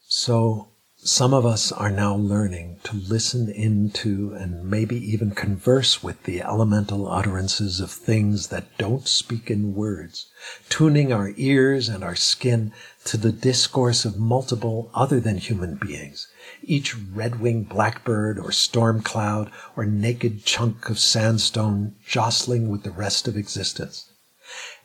So, 0.00 0.72
some 1.08 1.32
of 1.32 1.46
us 1.46 1.70
are 1.70 1.90
now 1.90 2.16
learning 2.16 2.80
to 2.82 2.96
listen 2.96 3.48
into 3.48 4.34
and 4.34 4.68
maybe 4.68 4.96
even 4.96 5.30
converse 5.30 6.02
with 6.02 6.20
the 6.24 6.42
elemental 6.42 7.08
utterances 7.08 7.78
of 7.78 7.92
things 7.92 8.48
that 8.48 8.76
don't 8.76 9.06
speak 9.06 9.48
in 9.48 9.72
words, 9.72 10.26
tuning 10.68 11.12
our 11.12 11.32
ears 11.36 11.88
and 11.88 12.02
our 12.02 12.16
skin 12.16 12.72
to 13.04 13.16
the 13.16 13.30
discourse 13.30 14.04
of 14.04 14.18
multiple 14.18 14.90
other 14.94 15.20
than 15.20 15.38
human 15.38 15.76
beings, 15.76 16.26
each 16.64 16.96
red-winged 16.96 17.68
blackbird 17.68 18.36
or 18.36 18.50
storm 18.50 19.00
cloud 19.00 19.48
or 19.76 19.86
naked 19.86 20.44
chunk 20.44 20.90
of 20.90 20.98
sandstone 20.98 21.94
jostling 22.04 22.68
with 22.68 22.82
the 22.82 22.90
rest 22.90 23.28
of 23.28 23.36
existence. 23.36 24.10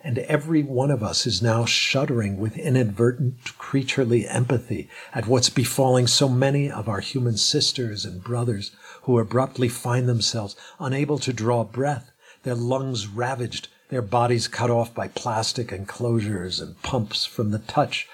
And 0.03 0.18
every 0.20 0.63
one 0.63 0.89
of 0.89 1.03
us 1.03 1.27
is 1.27 1.41
now 1.41 1.65
shuddering 1.65 2.38
with 2.38 2.58
inadvertent 2.58 3.58
creaturely 3.58 4.27
empathy 4.27 4.89
at 5.13 5.27
what's 5.27 5.50
befalling 5.50 6.08
so 6.08 6.27
many 6.27 6.72
of 6.72 6.89
our 6.89 7.01
human 7.01 7.38
sisters 7.38 8.06
and 8.06 8.24
brothers 8.24 8.72
who 9.03 9.20
abruptly 9.20 9.68
find 9.70 10.08
themselves 10.08 10.56
unable 10.80 11.20
to 11.20 11.34
draw 11.34 11.63
breath, 11.63 12.12
their 12.44 12.56
lungs 12.56 13.08
ravaged, 13.08 13.68
their 13.89 14.01
bodies 14.01 14.48
cut 14.48 14.70
off 14.70 14.94
by 14.94 15.08
plastic 15.08 15.72
enclosures 15.72 16.60
and 16.60 16.82
pumps 16.82 17.25
from 17.25 17.51
the 17.51 17.60
touch 17.60 18.08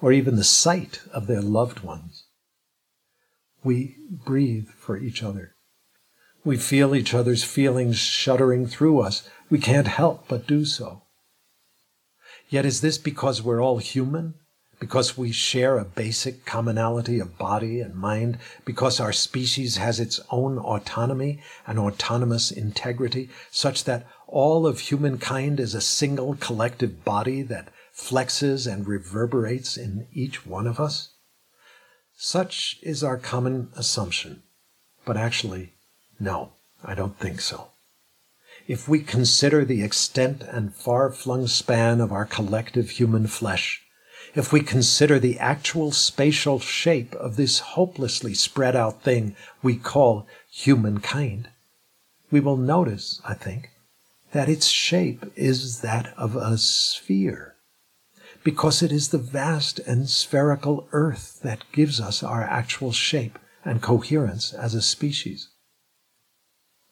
or 0.00 0.12
even 0.12 0.36
the 0.36 0.44
sight 0.44 1.00
of 1.12 1.26
their 1.26 1.40
loved 1.40 1.80
ones. 1.80 2.24
We 3.64 3.96
breathe 4.10 4.68
for 4.76 4.98
each 4.98 5.22
other. 5.22 5.54
We 6.44 6.56
feel 6.56 6.94
each 6.94 7.14
other's 7.14 7.44
feelings 7.44 7.98
shuddering 7.98 8.66
through 8.66 9.00
us. 9.00 9.28
We 9.48 9.58
can't 9.58 9.86
help 9.86 10.26
but 10.26 10.46
do 10.46 10.64
so. 10.64 11.02
Yet 12.48 12.66
is 12.66 12.80
this 12.80 12.98
because 12.98 13.42
we're 13.42 13.62
all 13.62 13.78
human? 13.78 14.34
Because 14.80 15.16
we 15.16 15.30
share 15.30 15.78
a 15.78 15.84
basic 15.84 16.44
commonality 16.44 17.20
of 17.20 17.38
body 17.38 17.80
and 17.80 17.94
mind? 17.94 18.38
Because 18.64 18.98
our 18.98 19.12
species 19.12 19.76
has 19.76 20.00
its 20.00 20.20
own 20.30 20.58
autonomy 20.58 21.40
and 21.64 21.78
autonomous 21.78 22.50
integrity, 22.50 23.30
such 23.52 23.84
that 23.84 24.08
all 24.26 24.66
of 24.66 24.80
humankind 24.80 25.60
is 25.60 25.74
a 25.74 25.80
single 25.80 26.34
collective 26.34 27.04
body 27.04 27.42
that 27.42 27.68
flexes 27.96 28.70
and 28.70 28.88
reverberates 28.88 29.76
in 29.76 30.08
each 30.12 30.44
one 30.44 30.66
of 30.66 30.80
us? 30.80 31.14
Such 32.16 32.78
is 32.82 33.04
our 33.04 33.16
common 33.16 33.70
assumption. 33.76 34.42
But 35.04 35.16
actually, 35.16 35.74
no, 36.18 36.52
I 36.84 36.94
don't 36.94 37.18
think 37.18 37.40
so. 37.40 37.68
If 38.68 38.88
we 38.88 39.00
consider 39.00 39.64
the 39.64 39.82
extent 39.82 40.42
and 40.42 40.74
far 40.74 41.10
flung 41.10 41.46
span 41.46 42.00
of 42.00 42.12
our 42.12 42.24
collective 42.24 42.90
human 42.90 43.26
flesh, 43.26 43.82
if 44.34 44.52
we 44.52 44.60
consider 44.60 45.18
the 45.18 45.38
actual 45.38 45.92
spatial 45.92 46.58
shape 46.58 47.14
of 47.16 47.36
this 47.36 47.58
hopelessly 47.58 48.34
spread 48.34 48.76
out 48.76 49.02
thing 49.02 49.36
we 49.62 49.76
call 49.76 50.26
humankind, 50.50 51.48
we 52.30 52.40
will 52.40 52.56
notice, 52.56 53.20
I 53.24 53.34
think, 53.34 53.70
that 54.32 54.48
its 54.48 54.66
shape 54.66 55.30
is 55.36 55.80
that 55.80 56.14
of 56.16 56.36
a 56.36 56.56
sphere 56.56 57.52
because 58.44 58.82
it 58.82 58.90
is 58.90 59.08
the 59.08 59.18
vast 59.18 59.78
and 59.80 60.08
spherical 60.08 60.88
earth 60.92 61.40
that 61.42 61.64
gives 61.72 62.00
us 62.00 62.22
our 62.22 62.42
actual 62.42 62.92
shape 62.92 63.38
and 63.64 63.80
coherence 63.80 64.52
as 64.52 64.74
a 64.74 64.82
species. 64.82 65.48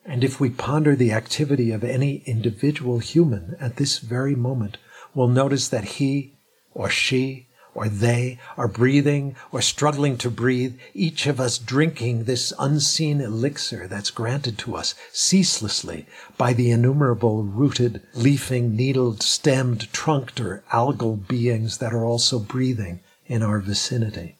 And 0.04 0.24
if 0.24 0.40
we 0.40 0.50
ponder 0.50 0.96
the 0.96 1.12
activity 1.12 1.70
of 1.70 1.84
any 1.84 2.22
individual 2.26 2.98
human 2.98 3.56
at 3.60 3.76
this 3.76 3.98
very 3.98 4.34
moment, 4.34 4.78
we'll 5.14 5.28
notice 5.28 5.68
that 5.68 5.84
he 5.84 6.32
or 6.74 6.88
she 6.88 7.46
or 7.74 7.88
they 7.88 8.38
are 8.56 8.68
breathing 8.68 9.36
or 9.52 9.62
struggling 9.62 10.16
to 10.18 10.30
breathe, 10.30 10.76
each 10.94 11.26
of 11.26 11.40
us 11.40 11.58
drinking 11.58 12.24
this 12.24 12.52
unseen 12.58 13.20
elixir 13.20 13.86
that's 13.86 14.10
granted 14.10 14.58
to 14.58 14.74
us 14.74 14.94
ceaselessly 15.12 16.06
by 16.36 16.52
the 16.52 16.70
innumerable 16.70 17.44
rooted, 17.44 18.02
leafing, 18.14 18.74
needled, 18.74 19.22
stemmed, 19.22 19.92
trunked, 19.92 20.40
or 20.40 20.64
algal 20.72 21.26
beings 21.28 21.78
that 21.78 21.92
are 21.92 22.04
also 22.04 22.38
breathing 22.38 23.00
in 23.26 23.42
our 23.42 23.60
vicinity. 23.60 24.36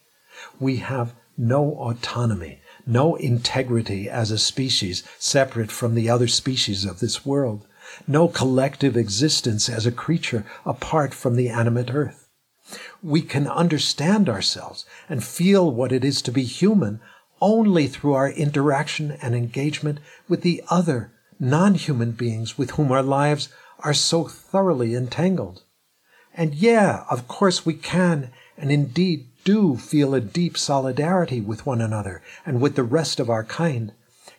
We 0.59 0.79
have 0.79 1.15
no 1.39 1.73
autonomy, 1.73 2.61
no 2.91 3.15
integrity 3.17 4.09
as 4.09 4.31
a 4.31 4.39
species 4.39 5.03
separate 5.19 5.71
from 5.71 5.95
the 5.95 6.11
other 6.11 6.29
species 6.29 6.85
of 6.85 7.01
this 7.01 7.25
world, 7.25 7.67
no 8.07 8.29
collective 8.29 8.97
existence 8.97 9.69
as 9.69 9.87
a 9.87 9.93
creature 9.93 10.45
apart 10.67 11.15
from 11.15 11.37
the 11.37 11.49
animate 11.49 11.95
earth 11.95 12.21
we 13.03 13.23
can 13.23 13.47
understand 13.47 14.29
ourselves 14.29 14.85
and 15.09 15.25
feel 15.25 15.71
what 15.71 15.93
it 15.93 16.05
is 16.05 16.23
to 16.23 16.33
be 16.33 16.45
human 16.45 17.01
only 17.41 17.87
through 17.87 18.13
our 18.13 18.31
interaction 18.31 19.13
and 19.23 19.35
engagement 19.35 19.99
with 20.29 20.43
the 20.43 20.63
other 20.69 21.13
non-human 21.39 22.13
beings 22.13 22.59
with 22.59 22.73
whom 22.73 22.93
our 22.93 23.03
lives 23.03 23.49
are 23.81 23.95
so 23.95 24.25
thoroughly 24.25 24.95
entangled. 24.95 25.63
And 26.35 26.55
yeah, 26.55 27.05
of 27.11 27.27
course 27.27 27.65
we 27.65 27.75
can 27.75 28.31
and 28.59 28.71
indeed 28.71 29.30
do 29.45 29.77
feel 29.77 30.15
a 30.15 30.21
deep 30.21 30.57
solidarity 30.57 31.41
with 31.41 31.67
one 31.67 31.81
another 31.81 32.23
and 32.45 32.61
with 32.61 32.77
the 32.77 32.83
rest 32.83 33.21
of 33.21 33.31
our 33.31 33.45
kind. 33.45 33.93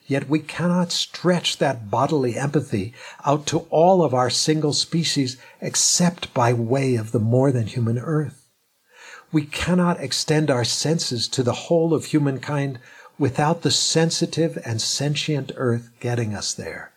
Yet 0.07 0.29
we 0.29 0.39
cannot 0.39 0.91
stretch 0.91 1.57
that 1.57 1.89
bodily 1.89 2.37
empathy 2.37 2.93
out 3.25 3.45
to 3.47 3.59
all 3.69 4.03
of 4.03 4.13
our 4.13 4.29
single 4.29 4.73
species 4.73 5.37
except 5.61 6.33
by 6.33 6.53
way 6.53 6.95
of 6.95 7.11
the 7.11 7.19
more 7.19 7.51
than 7.51 7.67
human 7.67 7.97
earth. 7.97 8.47
We 9.31 9.45
cannot 9.45 10.01
extend 10.01 10.51
our 10.51 10.65
senses 10.65 11.27
to 11.29 11.43
the 11.43 11.53
whole 11.53 11.93
of 11.93 12.05
humankind 12.05 12.79
without 13.17 13.61
the 13.61 13.71
sensitive 13.71 14.57
and 14.65 14.81
sentient 14.81 15.51
earth 15.55 15.89
getting 15.99 16.35
us 16.35 16.53
there. 16.53 16.91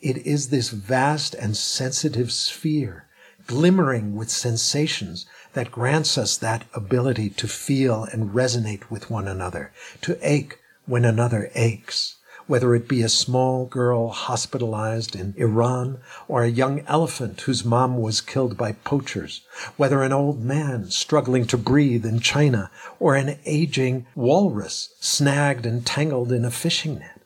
It 0.00 0.16
is 0.26 0.48
this 0.48 0.70
vast 0.70 1.34
and 1.34 1.56
sensitive 1.56 2.32
sphere, 2.32 3.06
glimmering 3.46 4.16
with 4.16 4.30
sensations, 4.30 5.26
that 5.52 5.70
grants 5.70 6.16
us 6.16 6.36
that 6.36 6.64
ability 6.74 7.30
to 7.30 7.48
feel 7.48 8.04
and 8.04 8.30
resonate 8.30 8.90
with 8.90 9.10
one 9.10 9.28
another, 9.28 9.72
to 10.02 10.18
ache 10.22 10.58
when 10.86 11.04
another 11.04 11.50
aches 11.54 12.16
whether 12.50 12.74
it 12.74 12.88
be 12.88 13.00
a 13.00 13.08
small 13.08 13.64
girl 13.66 14.08
hospitalized 14.08 15.14
in 15.14 15.32
Iran 15.36 16.00
or 16.26 16.42
a 16.42 16.50
young 16.50 16.80
elephant 16.80 17.42
whose 17.42 17.64
mom 17.64 17.96
was 17.96 18.20
killed 18.20 18.56
by 18.56 18.72
poachers, 18.72 19.42
whether 19.76 20.02
an 20.02 20.12
old 20.12 20.42
man 20.42 20.90
struggling 20.90 21.46
to 21.46 21.56
breathe 21.56 22.04
in 22.04 22.18
China 22.18 22.68
or 22.98 23.14
an 23.14 23.38
aging 23.46 24.04
walrus 24.16 24.92
snagged 24.98 25.64
and 25.64 25.86
tangled 25.86 26.32
in 26.32 26.44
a 26.44 26.50
fishing 26.50 26.98
net. 26.98 27.22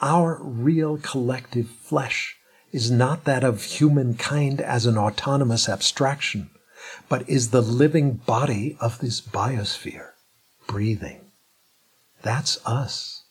Our 0.00 0.38
real 0.40 0.98
collective 0.98 1.68
flesh 1.68 2.36
is 2.70 2.88
not 2.88 3.24
that 3.24 3.42
of 3.42 3.64
humankind 3.64 4.60
as 4.60 4.86
an 4.86 4.96
autonomous 4.96 5.68
abstraction, 5.68 6.50
but 7.08 7.28
is 7.28 7.50
the 7.50 7.62
living 7.62 8.12
body 8.12 8.76
of 8.80 8.98
this 8.98 9.20
biosphere, 9.20 10.10
breathing. 10.66 11.20
That's 12.22 12.58
us. 12.66 13.24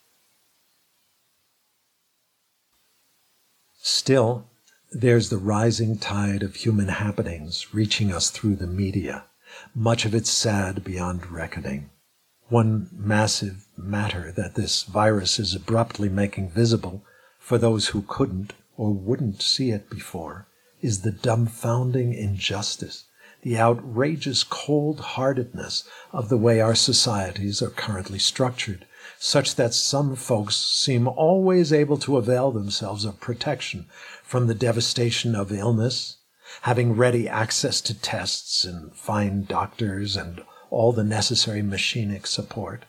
Still, 3.82 4.48
there's 4.92 5.30
the 5.30 5.38
rising 5.38 5.98
tide 5.98 6.42
of 6.42 6.56
human 6.56 6.88
happenings 6.88 7.74
reaching 7.74 8.12
us 8.12 8.30
through 8.30 8.56
the 8.56 8.68
media, 8.68 9.26
much 9.74 10.06
of 10.06 10.16
it 10.16 10.26
sad 10.26 10.84
beyond 10.84 11.32
reckoning. 11.32 11.90
One 12.48 12.90
massive 12.92 13.68
matter 13.78 14.32
that 14.32 14.56
this 14.56 14.84
virus 14.84 15.40
is 15.40 15.54
abruptly 15.54 16.10
making 16.10 16.50
visible 16.52 17.04
for 17.40 17.58
those 17.58 17.88
who 17.88 18.04
couldn't 18.04 18.54
or 18.78 18.94
wouldn't 18.94 19.42
see 19.42 19.72
it 19.72 19.90
before 19.90 20.48
is 20.82 21.02
the 21.02 21.12
dumbfounding 21.12 22.14
injustice, 22.16 23.06
the 23.46 23.60
outrageous 23.60 24.44
cold 24.44 25.00
heartedness 25.00 25.84
of 26.12 26.30
the 26.30 26.38
way 26.38 26.60
our 26.60 26.74
societies 26.74 27.62
are 27.62 27.70
currently 27.70 28.18
structured, 28.18 28.88
such 29.20 29.54
that 29.54 29.72
some 29.72 30.16
folks 30.16 30.56
seem 30.56 31.08
always 31.08 31.72
able 31.72 31.96
to 31.96 32.18
avail 32.18 32.52
themselves 32.52 33.06
of 33.06 33.20
protection 33.20 33.86
from 34.24 34.48
the 34.48 34.56
devastation 34.56 35.36
of 35.36 35.52
illness, 35.52 36.18
having 36.64 36.96
ready 36.96 37.30
access 37.30 37.82
to 37.82 37.94
tests 37.94 38.66
and 38.66 38.92
fine 38.96 39.44
doctors 39.44 40.18
and 40.18 40.44
all 40.72 40.92
the 40.92 41.04
necessary 41.04 41.62
machinic 41.62 42.26
support, 42.26 42.86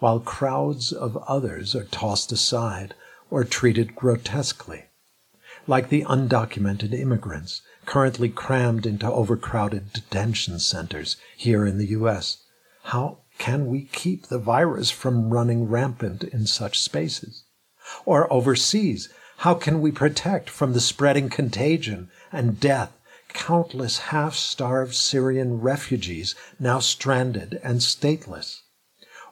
while 0.00 0.18
crowds 0.18 0.90
of 0.90 1.16
others 1.28 1.76
are 1.76 1.84
tossed 1.84 2.32
aside 2.32 2.92
or 3.30 3.44
treated 3.44 3.94
grotesquely, 3.94 4.86
like 5.68 5.90
the 5.90 6.02
undocumented 6.08 6.92
immigrants 6.92 7.62
currently 7.86 8.28
crammed 8.28 8.86
into 8.86 9.10
overcrowded 9.10 9.92
detention 9.92 10.58
centers 10.58 11.16
here 11.36 11.66
in 11.66 11.78
the 11.78 11.88
U.S. 11.88 12.42
How 12.84 13.18
can 13.38 13.66
we 13.66 13.82
keep 13.92 14.26
the 14.26 14.38
virus 14.38 14.90
from 14.90 15.30
running 15.30 15.68
rampant 15.68 16.22
in 16.24 16.46
such 16.46 16.80
spaces? 16.80 17.44
Or 18.04 18.32
overseas, 18.32 19.08
how 19.38 19.54
can 19.54 19.80
we 19.80 19.90
protect 19.90 20.48
from 20.48 20.72
the 20.72 20.80
spreading 20.80 21.28
contagion 21.28 22.10
and 22.30 22.60
death 22.60 22.92
countless 23.28 23.98
half 23.98 24.34
starved 24.34 24.94
Syrian 24.94 25.60
refugees 25.60 26.34
now 26.60 26.78
stranded 26.78 27.58
and 27.64 27.80
stateless? 27.80 28.60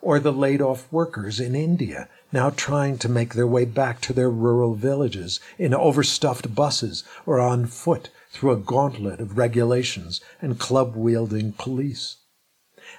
Or 0.02 0.18
the 0.18 0.32
laid 0.32 0.60
off 0.60 0.90
workers 0.90 1.38
in 1.38 1.54
India 1.54 2.08
now 2.32 2.50
trying 2.50 2.98
to 2.98 3.08
make 3.08 3.34
their 3.34 3.46
way 3.46 3.64
back 3.64 4.00
to 4.00 4.12
their 4.12 4.30
rural 4.30 4.74
villages 4.74 5.40
in 5.58 5.74
overstuffed 5.74 6.54
buses 6.54 7.04
or 7.26 7.40
on 7.40 7.66
foot 7.66 8.10
through 8.30 8.52
a 8.52 8.56
gauntlet 8.56 9.20
of 9.20 9.36
regulations 9.36 10.20
and 10.40 10.58
club 10.58 10.94
wielding 10.94 11.52
police? 11.52 12.16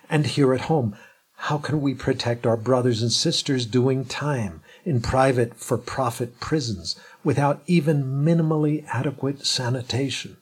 And 0.10 0.26
here 0.26 0.54
at 0.54 0.62
home, 0.62 0.96
how 1.36 1.58
can 1.58 1.82
we 1.82 1.96
protect 1.96 2.46
our 2.46 2.58
brothers 2.58 3.02
and 3.02 3.12
sisters 3.12 3.66
doing 3.66 4.06
time 4.06 4.62
in 4.86 5.02
private 5.02 5.56
for 5.56 5.78
profit 5.78 6.40
prisons 6.40 6.96
without 7.24 7.64
even 7.66 8.04
minimally 8.04 8.86
adequate 8.90 9.46
sanitation? 9.46 10.38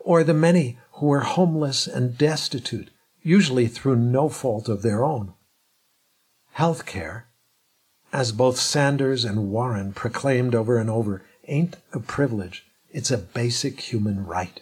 Or 0.00 0.24
the 0.24 0.34
many 0.34 0.78
who 0.92 1.12
are 1.12 1.20
homeless 1.20 1.86
and 1.86 2.16
destitute, 2.16 2.90
usually 3.22 3.66
through 3.66 3.96
no 3.96 4.28
fault 4.28 4.68
of 4.68 4.82
their 4.82 5.04
own? 5.04 5.34
Healthcare, 6.56 7.24
as 8.12 8.30
both 8.30 8.58
Sanders 8.58 9.24
and 9.24 9.50
Warren 9.50 9.92
proclaimed 9.92 10.54
over 10.54 10.78
and 10.78 10.90
over, 10.90 11.22
ain't 11.48 11.76
a 11.92 11.98
privilege, 11.98 12.64
it's 12.90 13.10
a 13.10 13.18
basic 13.18 13.80
human 13.80 14.26
right. 14.26 14.60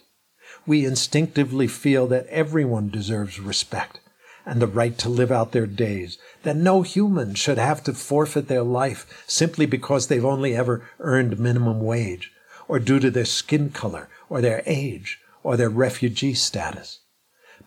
We 0.67 0.85
instinctively 0.85 1.67
feel 1.67 2.07
that 2.09 2.27
everyone 2.29 2.91
deserves 2.91 3.41
respect 3.41 4.01
and 4.47 4.63
the 4.63 4.67
right 4.67 4.97
to 4.99 5.09
live 5.09 5.31
out 5.31 5.53
their 5.53 5.67
days, 5.67 6.19
that 6.45 6.57
no 6.57 6.83
human 6.83 7.35
should 7.35 7.59
have 7.59 7.83
to 7.85 7.93
forfeit 7.93 8.49
their 8.49 8.63
life 8.63 9.25
simply 9.27 9.67
because 9.67 10.07
they've 10.07 10.25
only 10.25 10.57
ever 10.57 10.89
earned 10.99 11.39
minimum 11.39 11.81
wage, 11.81 12.33
or 12.69 12.79
due 12.79 12.99
to 13.01 13.11
their 13.11 13.25
skin 13.25 13.71
color, 13.71 14.09
or 14.29 14.41
their 14.41 14.63
age, 14.65 15.19
or 15.43 15.57
their 15.57 15.69
refugee 15.69 16.35
status. 16.35 17.01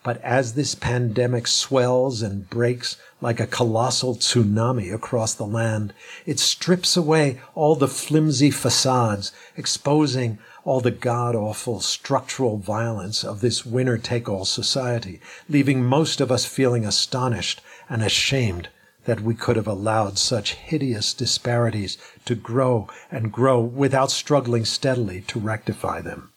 But 0.04 0.20
as 0.20 0.52
this 0.52 0.74
pandemic 0.74 1.46
swells 1.46 2.20
and 2.20 2.50
breaks 2.50 2.98
like 3.22 3.40
a 3.40 3.46
colossal 3.46 4.14
tsunami 4.14 4.92
across 4.92 5.32
the 5.32 5.46
land, 5.46 5.94
it 6.26 6.38
strips 6.38 6.94
away 6.94 7.40
all 7.54 7.74
the 7.74 7.88
flimsy 7.88 8.50
facades, 8.50 9.32
exposing 9.56 10.38
all 10.62 10.82
the 10.82 10.90
god 10.90 11.34
awful 11.34 11.80
structural 11.80 12.58
violence 12.58 13.24
of 13.24 13.40
this 13.40 13.64
winner 13.64 13.96
take 13.96 14.28
all 14.28 14.44
society, 14.44 15.22
leaving 15.48 15.82
most 15.82 16.20
of 16.20 16.30
us 16.30 16.44
feeling 16.44 16.84
astonished 16.84 17.62
and 17.88 18.02
ashamed 18.02 18.68
that 19.06 19.22
we 19.22 19.34
could 19.34 19.56
have 19.56 19.66
allowed 19.66 20.18
such 20.18 20.52
hideous 20.52 21.14
disparities 21.14 21.96
to 22.26 22.34
grow 22.34 22.88
and 23.10 23.32
grow 23.32 23.58
without 23.58 24.10
struggling 24.10 24.66
steadily 24.66 25.22
to 25.22 25.40
rectify 25.40 26.02
them. 26.02 26.30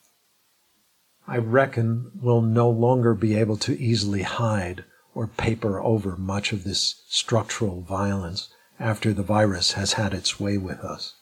I 1.28 1.38
reckon 1.38 2.12
we'll 2.22 2.42
no 2.42 2.70
longer 2.70 3.14
be 3.14 3.36
able 3.36 3.58
to 3.58 3.80
easily 3.80 4.22
hide 4.22 4.86
or 5.14 5.28
paper 5.28 5.80
over 5.80 6.16
much 6.16 6.54
of 6.54 6.64
this 6.64 7.02
structural 7.10 7.82
violence 7.82 8.50
after 8.80 9.14
the 9.14 9.24
virus 9.24 9.74
has 9.74 9.94
had 9.94 10.14
its 10.14 10.40
way 10.40 10.58
with 10.58 10.80
us. 10.80 11.16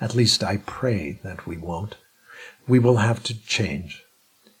At 0.00 0.14
least 0.14 0.42
I 0.42 0.58
pray 0.58 1.20
that 1.22 1.46
we 1.46 1.56
won't 1.56 1.96
we 2.66 2.78
will 2.78 2.98
have 2.98 3.22
to 3.24 3.34
change. 3.34 4.04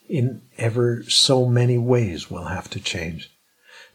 In 0.08 0.42
ever 0.58 1.04
so 1.04 1.46
many 1.46 1.78
ways, 1.78 2.30
we'll 2.30 2.44
have 2.44 2.68
to 2.70 2.80
change. 2.80 3.30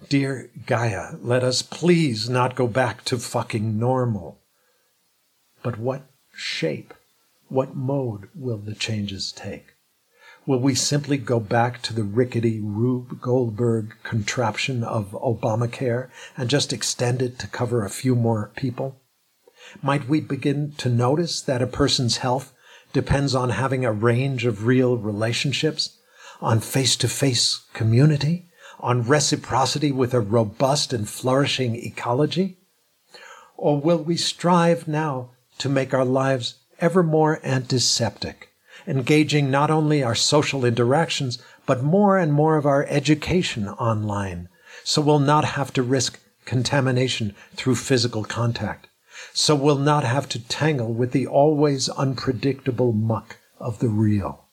Dear 0.10 0.50
Gaia, 0.65 1.15
let 1.22 1.43
us 1.43 1.62
please 1.62 2.30
not 2.30 2.56
go 2.56 2.67
back 2.67 3.04
to 3.06 3.17
fucking 3.17 3.78
normal. 3.78 4.39
But 5.63 5.78
what 5.78 6.04
shape, 6.34 6.93
what 7.50 7.76
mode 7.76 8.30
will 8.36 8.58
the 8.58 8.76
changes 8.76 9.32
take? 9.32 9.74
Will 10.47 10.62
we 10.62 10.75
simply 10.75 11.17
go 11.17 11.41
back 11.41 11.81
to 11.81 11.93
the 11.93 12.05
rickety 12.05 12.62
Rube 12.62 13.19
Goldberg 13.19 13.93
contraption 14.03 14.81
of 14.81 15.12
Obamacare 15.12 16.10
and 16.38 16.49
just 16.49 16.71
extend 16.71 17.21
it 17.21 17.38
to 17.39 17.47
cover 17.47 17.83
a 17.83 17.89
few 17.89 18.15
more 18.15 18.53
people? 18.55 18.95
Might 19.83 20.07
we 20.07 20.21
begin 20.21 20.71
to 20.77 20.88
notice 20.88 21.41
that 21.41 21.62
a 21.62 21.67
person's 21.67 22.17
health 22.17 22.53
depends 22.93 23.36
on 23.36 23.49
having 23.49 23.83
a 23.83 23.91
range 23.91 24.45
of 24.45 24.65
real 24.65 24.95
relationships, 24.95 25.97
on 26.39 26.62
face 26.62 26.95
to 26.95 27.10
face 27.10 27.65
community, 27.73 28.47
on 28.79 29.03
reciprocity 29.03 29.91
with 29.91 30.13
a 30.13 30.21
robust 30.21 30.93
and 30.93 31.10
flourishing 31.10 31.75
ecology? 31.75 32.55
Or 33.57 33.81
will 33.81 34.01
we 34.01 34.15
strive 34.15 34.88
now 34.88 35.31
to 35.57 35.67
make 35.67 35.93
our 35.93 36.05
lives 36.05 36.60
ever 36.79 37.03
more 37.03 37.41
antiseptic, 37.43 38.53
engaging 38.88 39.52
not 39.52 39.69
only 39.69 40.02
our 40.02 40.15
social 40.15 40.65
interactions, 40.65 41.38
but 41.65 41.84
more 41.84 42.17
and 42.17 42.34
more 42.34 42.58
of 42.58 42.65
our 42.65 42.86
education 42.86 43.67
online, 43.67 44.50
so 44.84 45.02
we'll 45.02 45.19
not 45.19 45.43
have 45.43 45.71
to 45.73 45.84
risk 45.84 46.19
contamination 46.45 47.36
through 47.56 47.76
physical 47.76 48.23
contact? 48.23 48.88
so 49.34 49.56
we'll 49.56 49.78
not 49.78 50.04
have 50.04 50.28
to 50.30 50.39
tangle 50.47 50.93
with 50.93 51.12
the 51.12 51.28
always 51.28 51.89
unpredictable 51.89 52.91
muck 52.91 53.38
of 53.60 53.80
the 53.80 53.88
real? 53.88 54.45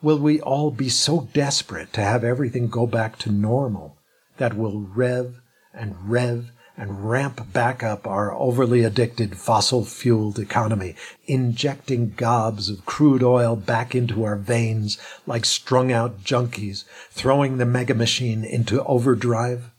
Will 0.00 0.18
we 0.18 0.40
all 0.40 0.70
be 0.70 0.88
so 0.88 1.28
desperate 1.32 1.92
to 1.92 2.00
have 2.00 2.24
everything 2.24 2.68
go 2.68 2.86
back 2.86 3.18
to 3.18 3.30
normal 3.30 3.98
that 4.38 4.54
we'll 4.54 4.80
rev 4.80 5.40
and 5.72 6.10
rev 6.10 6.50
and 6.76 7.10
ramp 7.10 7.52
back 7.52 7.82
up 7.82 8.06
our 8.06 8.32
overly 8.32 8.82
addicted 8.82 9.36
fossil 9.36 9.84
fueled 9.84 10.38
economy, 10.38 10.94
injecting 11.26 12.10
gobs 12.16 12.68
of 12.68 12.86
crude 12.86 13.22
oil 13.22 13.56
back 13.56 13.94
into 13.94 14.24
our 14.24 14.36
veins 14.36 14.98
like 15.26 15.44
strung 15.44 15.92
out 15.92 16.24
junkies, 16.24 16.84
throwing 17.10 17.58
the 17.58 17.66
mega 17.66 17.94
machine 17.94 18.44
into 18.44 18.82
overdrive? 18.84 19.70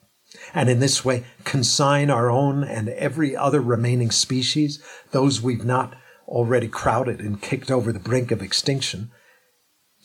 and 0.53 0.69
in 0.69 0.79
this 0.79 1.05
way 1.05 1.23
consign 1.43 2.09
our 2.09 2.29
own 2.29 2.63
and 2.63 2.89
every 2.89 3.35
other 3.35 3.61
remaining 3.61 4.11
species, 4.11 4.81
those 5.11 5.41
we've 5.41 5.65
not 5.65 5.95
already 6.27 6.67
crowded 6.67 7.19
and 7.19 7.41
kicked 7.41 7.69
over 7.69 7.91
the 7.91 7.99
brink 7.99 8.31
of 8.31 8.41
extinction, 8.41 9.11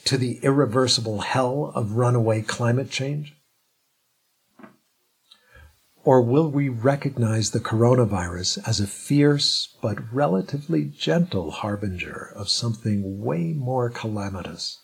to 0.05 0.17
the 0.17 0.39
irreversible 0.43 1.21
hell 1.21 1.73
of 1.75 1.93
runaway 1.93 2.43
climate 2.43 2.91
change? 2.91 3.35
Or 6.09 6.23
will 6.23 6.51
we 6.51 6.71
recognize 6.71 7.51
the 7.51 7.61
coronavirus 7.61 8.67
as 8.67 8.81
a 8.81 8.87
fierce 8.87 9.77
but 9.83 10.11
relatively 10.11 10.87
gentle 10.87 11.51
harbinger 11.51 12.33
of 12.35 12.49
something 12.49 13.23
way 13.23 13.53
more 13.53 13.91
calamitous, 13.91 14.79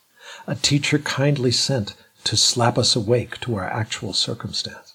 a 0.47 0.55
teacher 0.55 0.99
kindly 0.99 1.51
sent 1.51 1.95
to 2.25 2.37
slap 2.37 2.77
us 2.77 2.95
awake 2.95 3.41
to 3.41 3.55
our 3.55 3.65
actual 3.65 4.13
circumstance? 4.13 4.93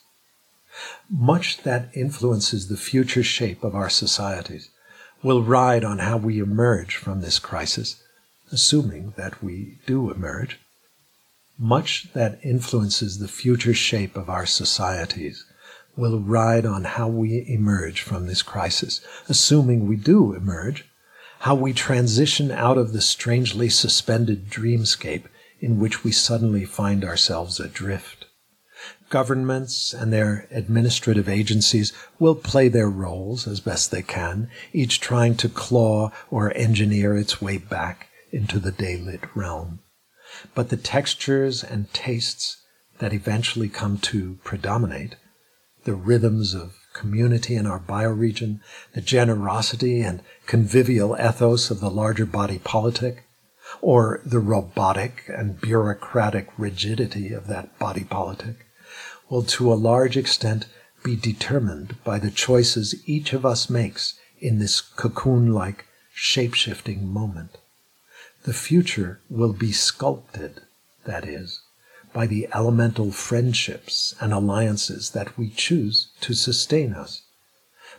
much 1.09 1.63
that 1.63 1.89
influences 1.95 2.67
the 2.67 2.77
future 2.77 3.23
shape 3.23 3.63
of 3.63 3.73
our 3.73 3.89
societies 3.89 4.69
will 5.23 5.41
ride 5.41 5.83
on 5.83 5.97
how 5.97 6.17
we 6.17 6.37
emerge 6.39 6.95
from 6.95 7.21
this 7.21 7.39
crisis, 7.39 8.03
assuming 8.51 9.15
that 9.17 9.41
we 9.41 9.79
do 9.87 10.11
emerge. 10.11 10.59
Much 11.57 12.13
that 12.13 12.39
influences 12.43 13.17
the 13.17 13.27
future 13.27 13.73
shape 13.73 14.15
of 14.15 14.29
our 14.29 14.45
societies 14.45 15.43
will 15.99 16.19
ride 16.19 16.65
on 16.65 16.85
how 16.85 17.07
we 17.07 17.45
emerge 17.47 18.01
from 18.01 18.25
this 18.25 18.41
crisis, 18.41 19.01
assuming 19.27 19.87
we 19.87 19.97
do 19.97 20.33
emerge, 20.33 20.85
how 21.41 21.53
we 21.53 21.73
transition 21.73 22.51
out 22.51 22.77
of 22.77 22.93
the 22.93 23.01
strangely 23.01 23.69
suspended 23.69 24.49
dreamscape 24.49 25.25
in 25.59 25.79
which 25.79 26.03
we 26.03 26.11
suddenly 26.11 26.65
find 26.65 27.03
ourselves 27.03 27.59
adrift. 27.59 28.25
Governments 29.09 29.93
and 29.93 30.13
their 30.13 30.47
administrative 30.51 31.27
agencies 31.27 31.91
will 32.17 32.35
play 32.35 32.69
their 32.69 32.89
roles 32.89 33.47
as 33.47 33.59
best 33.59 33.91
they 33.91 34.01
can, 34.01 34.49
each 34.71 34.99
trying 34.99 35.35
to 35.35 35.49
claw 35.49 36.11
or 36.31 36.55
engineer 36.55 37.17
its 37.17 37.41
way 37.41 37.57
back 37.57 38.07
into 38.31 38.59
the 38.59 38.71
daylit 38.71 39.27
realm. 39.35 39.79
But 40.53 40.69
the 40.69 40.77
textures 40.77 41.63
and 41.63 41.91
tastes 41.91 42.57
that 42.99 43.13
eventually 43.13 43.67
come 43.67 43.97
to 43.97 44.37
predominate 44.43 45.15
the 45.89 45.95
rhythms 45.95 46.53
of 46.53 46.77
community 46.93 47.55
in 47.55 47.65
our 47.65 47.79
bioregion, 47.79 48.59
the 48.93 49.01
generosity 49.01 50.01
and 50.01 50.21
convivial 50.45 51.15
ethos 51.15 51.71
of 51.71 51.79
the 51.79 51.89
larger 51.89 52.27
body 52.27 52.59
politic, 52.59 53.23
or 53.81 54.21
the 54.23 54.37
robotic 54.37 55.23
and 55.29 55.59
bureaucratic 55.59 56.47
rigidity 56.59 57.33
of 57.33 57.47
that 57.47 57.79
body 57.79 58.03
politic, 58.03 58.67
will 59.31 59.41
to 59.41 59.73
a 59.73 59.81
large 59.89 60.15
extent 60.15 60.67
be 61.03 61.15
determined 61.15 61.95
by 62.03 62.19
the 62.19 62.29
choices 62.29 62.93
each 63.07 63.33
of 63.33 63.43
us 63.43 63.67
makes 63.67 64.13
in 64.39 64.59
this 64.59 64.81
cocoon 64.81 65.51
like 65.51 65.87
shape 66.13 66.53
shifting 66.53 67.11
moment. 67.11 67.57
The 68.43 68.53
future 68.53 69.21
will 69.27 69.53
be 69.53 69.71
sculpted, 69.71 70.61
that 71.05 71.27
is, 71.27 71.61
by 72.13 72.25
the 72.25 72.47
elemental 72.53 73.11
friendships 73.11 74.15
and 74.19 74.33
alliances 74.33 75.11
that 75.11 75.37
we 75.37 75.49
choose 75.49 76.09
to 76.21 76.33
sustain 76.33 76.93
us, 76.93 77.21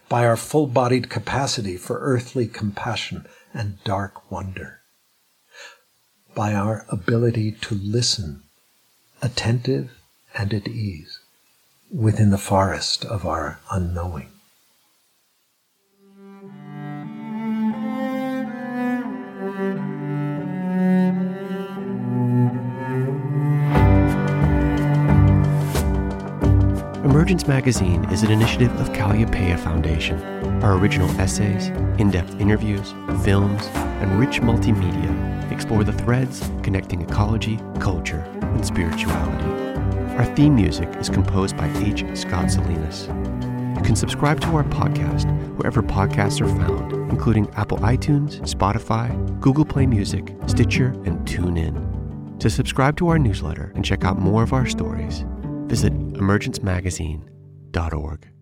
by 0.09 0.27
our 0.27 0.37
full 0.37 0.67
bodied 0.67 1.09
capacity 1.09 1.77
for 1.77 1.99
earthly 2.01 2.47
compassion 2.47 3.27
and 3.55 3.83
dark 3.85 4.31
wonder, 4.31 4.81
by 6.35 6.55
our 6.55 6.85
ability 6.89 7.53
to 7.53 7.75
listen, 7.75 8.43
attentive 9.23 9.91
and 10.35 10.53
at 10.55 10.67
ease, 10.67 11.21
within 11.93 12.31
the 12.31 12.39
forest 12.39 13.05
of 13.05 13.27
our 13.27 13.59
unknowing. 13.71 14.31
Emergence 27.31 27.47
Magazine 27.47 28.05
is 28.07 28.25
an 28.25 28.33
initiative 28.33 28.73
of 28.81 28.89
Kalliopeia 28.89 29.57
Foundation. 29.57 30.21
Our 30.65 30.77
original 30.77 31.09
essays, 31.21 31.69
in 32.01 32.11
depth 32.11 32.41
interviews, 32.41 32.91
films, 33.23 33.65
and 34.03 34.19
rich 34.19 34.41
multimedia 34.41 35.53
explore 35.53 35.85
the 35.85 35.93
threads 35.93 36.51
connecting 36.65 37.03
ecology, 37.03 37.61
culture, 37.79 38.19
and 38.41 38.67
spirituality. 38.67 39.49
Our 40.17 40.25
theme 40.35 40.57
music 40.57 40.89
is 40.97 41.09
composed 41.09 41.57
by 41.57 41.73
H. 41.77 42.05
Scott 42.19 42.51
Salinas. 42.51 43.07
You 43.77 43.85
can 43.85 43.95
subscribe 43.95 44.41
to 44.41 44.49
our 44.57 44.65
podcast 44.65 45.31
wherever 45.57 45.85
podcasts 45.85 46.41
are 46.41 46.49
found, 46.49 46.93
including 47.13 47.49
Apple 47.55 47.79
iTunes, 47.79 48.41
Spotify, 48.41 49.41
Google 49.41 49.65
Play 49.65 49.87
Music, 49.87 50.35
Stitcher, 50.49 50.89
and 51.05 51.25
TuneIn. 51.29 52.41
To 52.41 52.51
subscribe 52.51 52.97
to 52.97 53.07
our 53.07 53.21
newsletter 53.21 53.71
and 53.77 53.85
check 53.85 54.03
out 54.03 54.19
more 54.19 54.43
of 54.43 54.53
our 54.53 54.67
stories, 54.67 55.25
visit 55.69 55.93
emergencemagazine.org. 56.21 58.40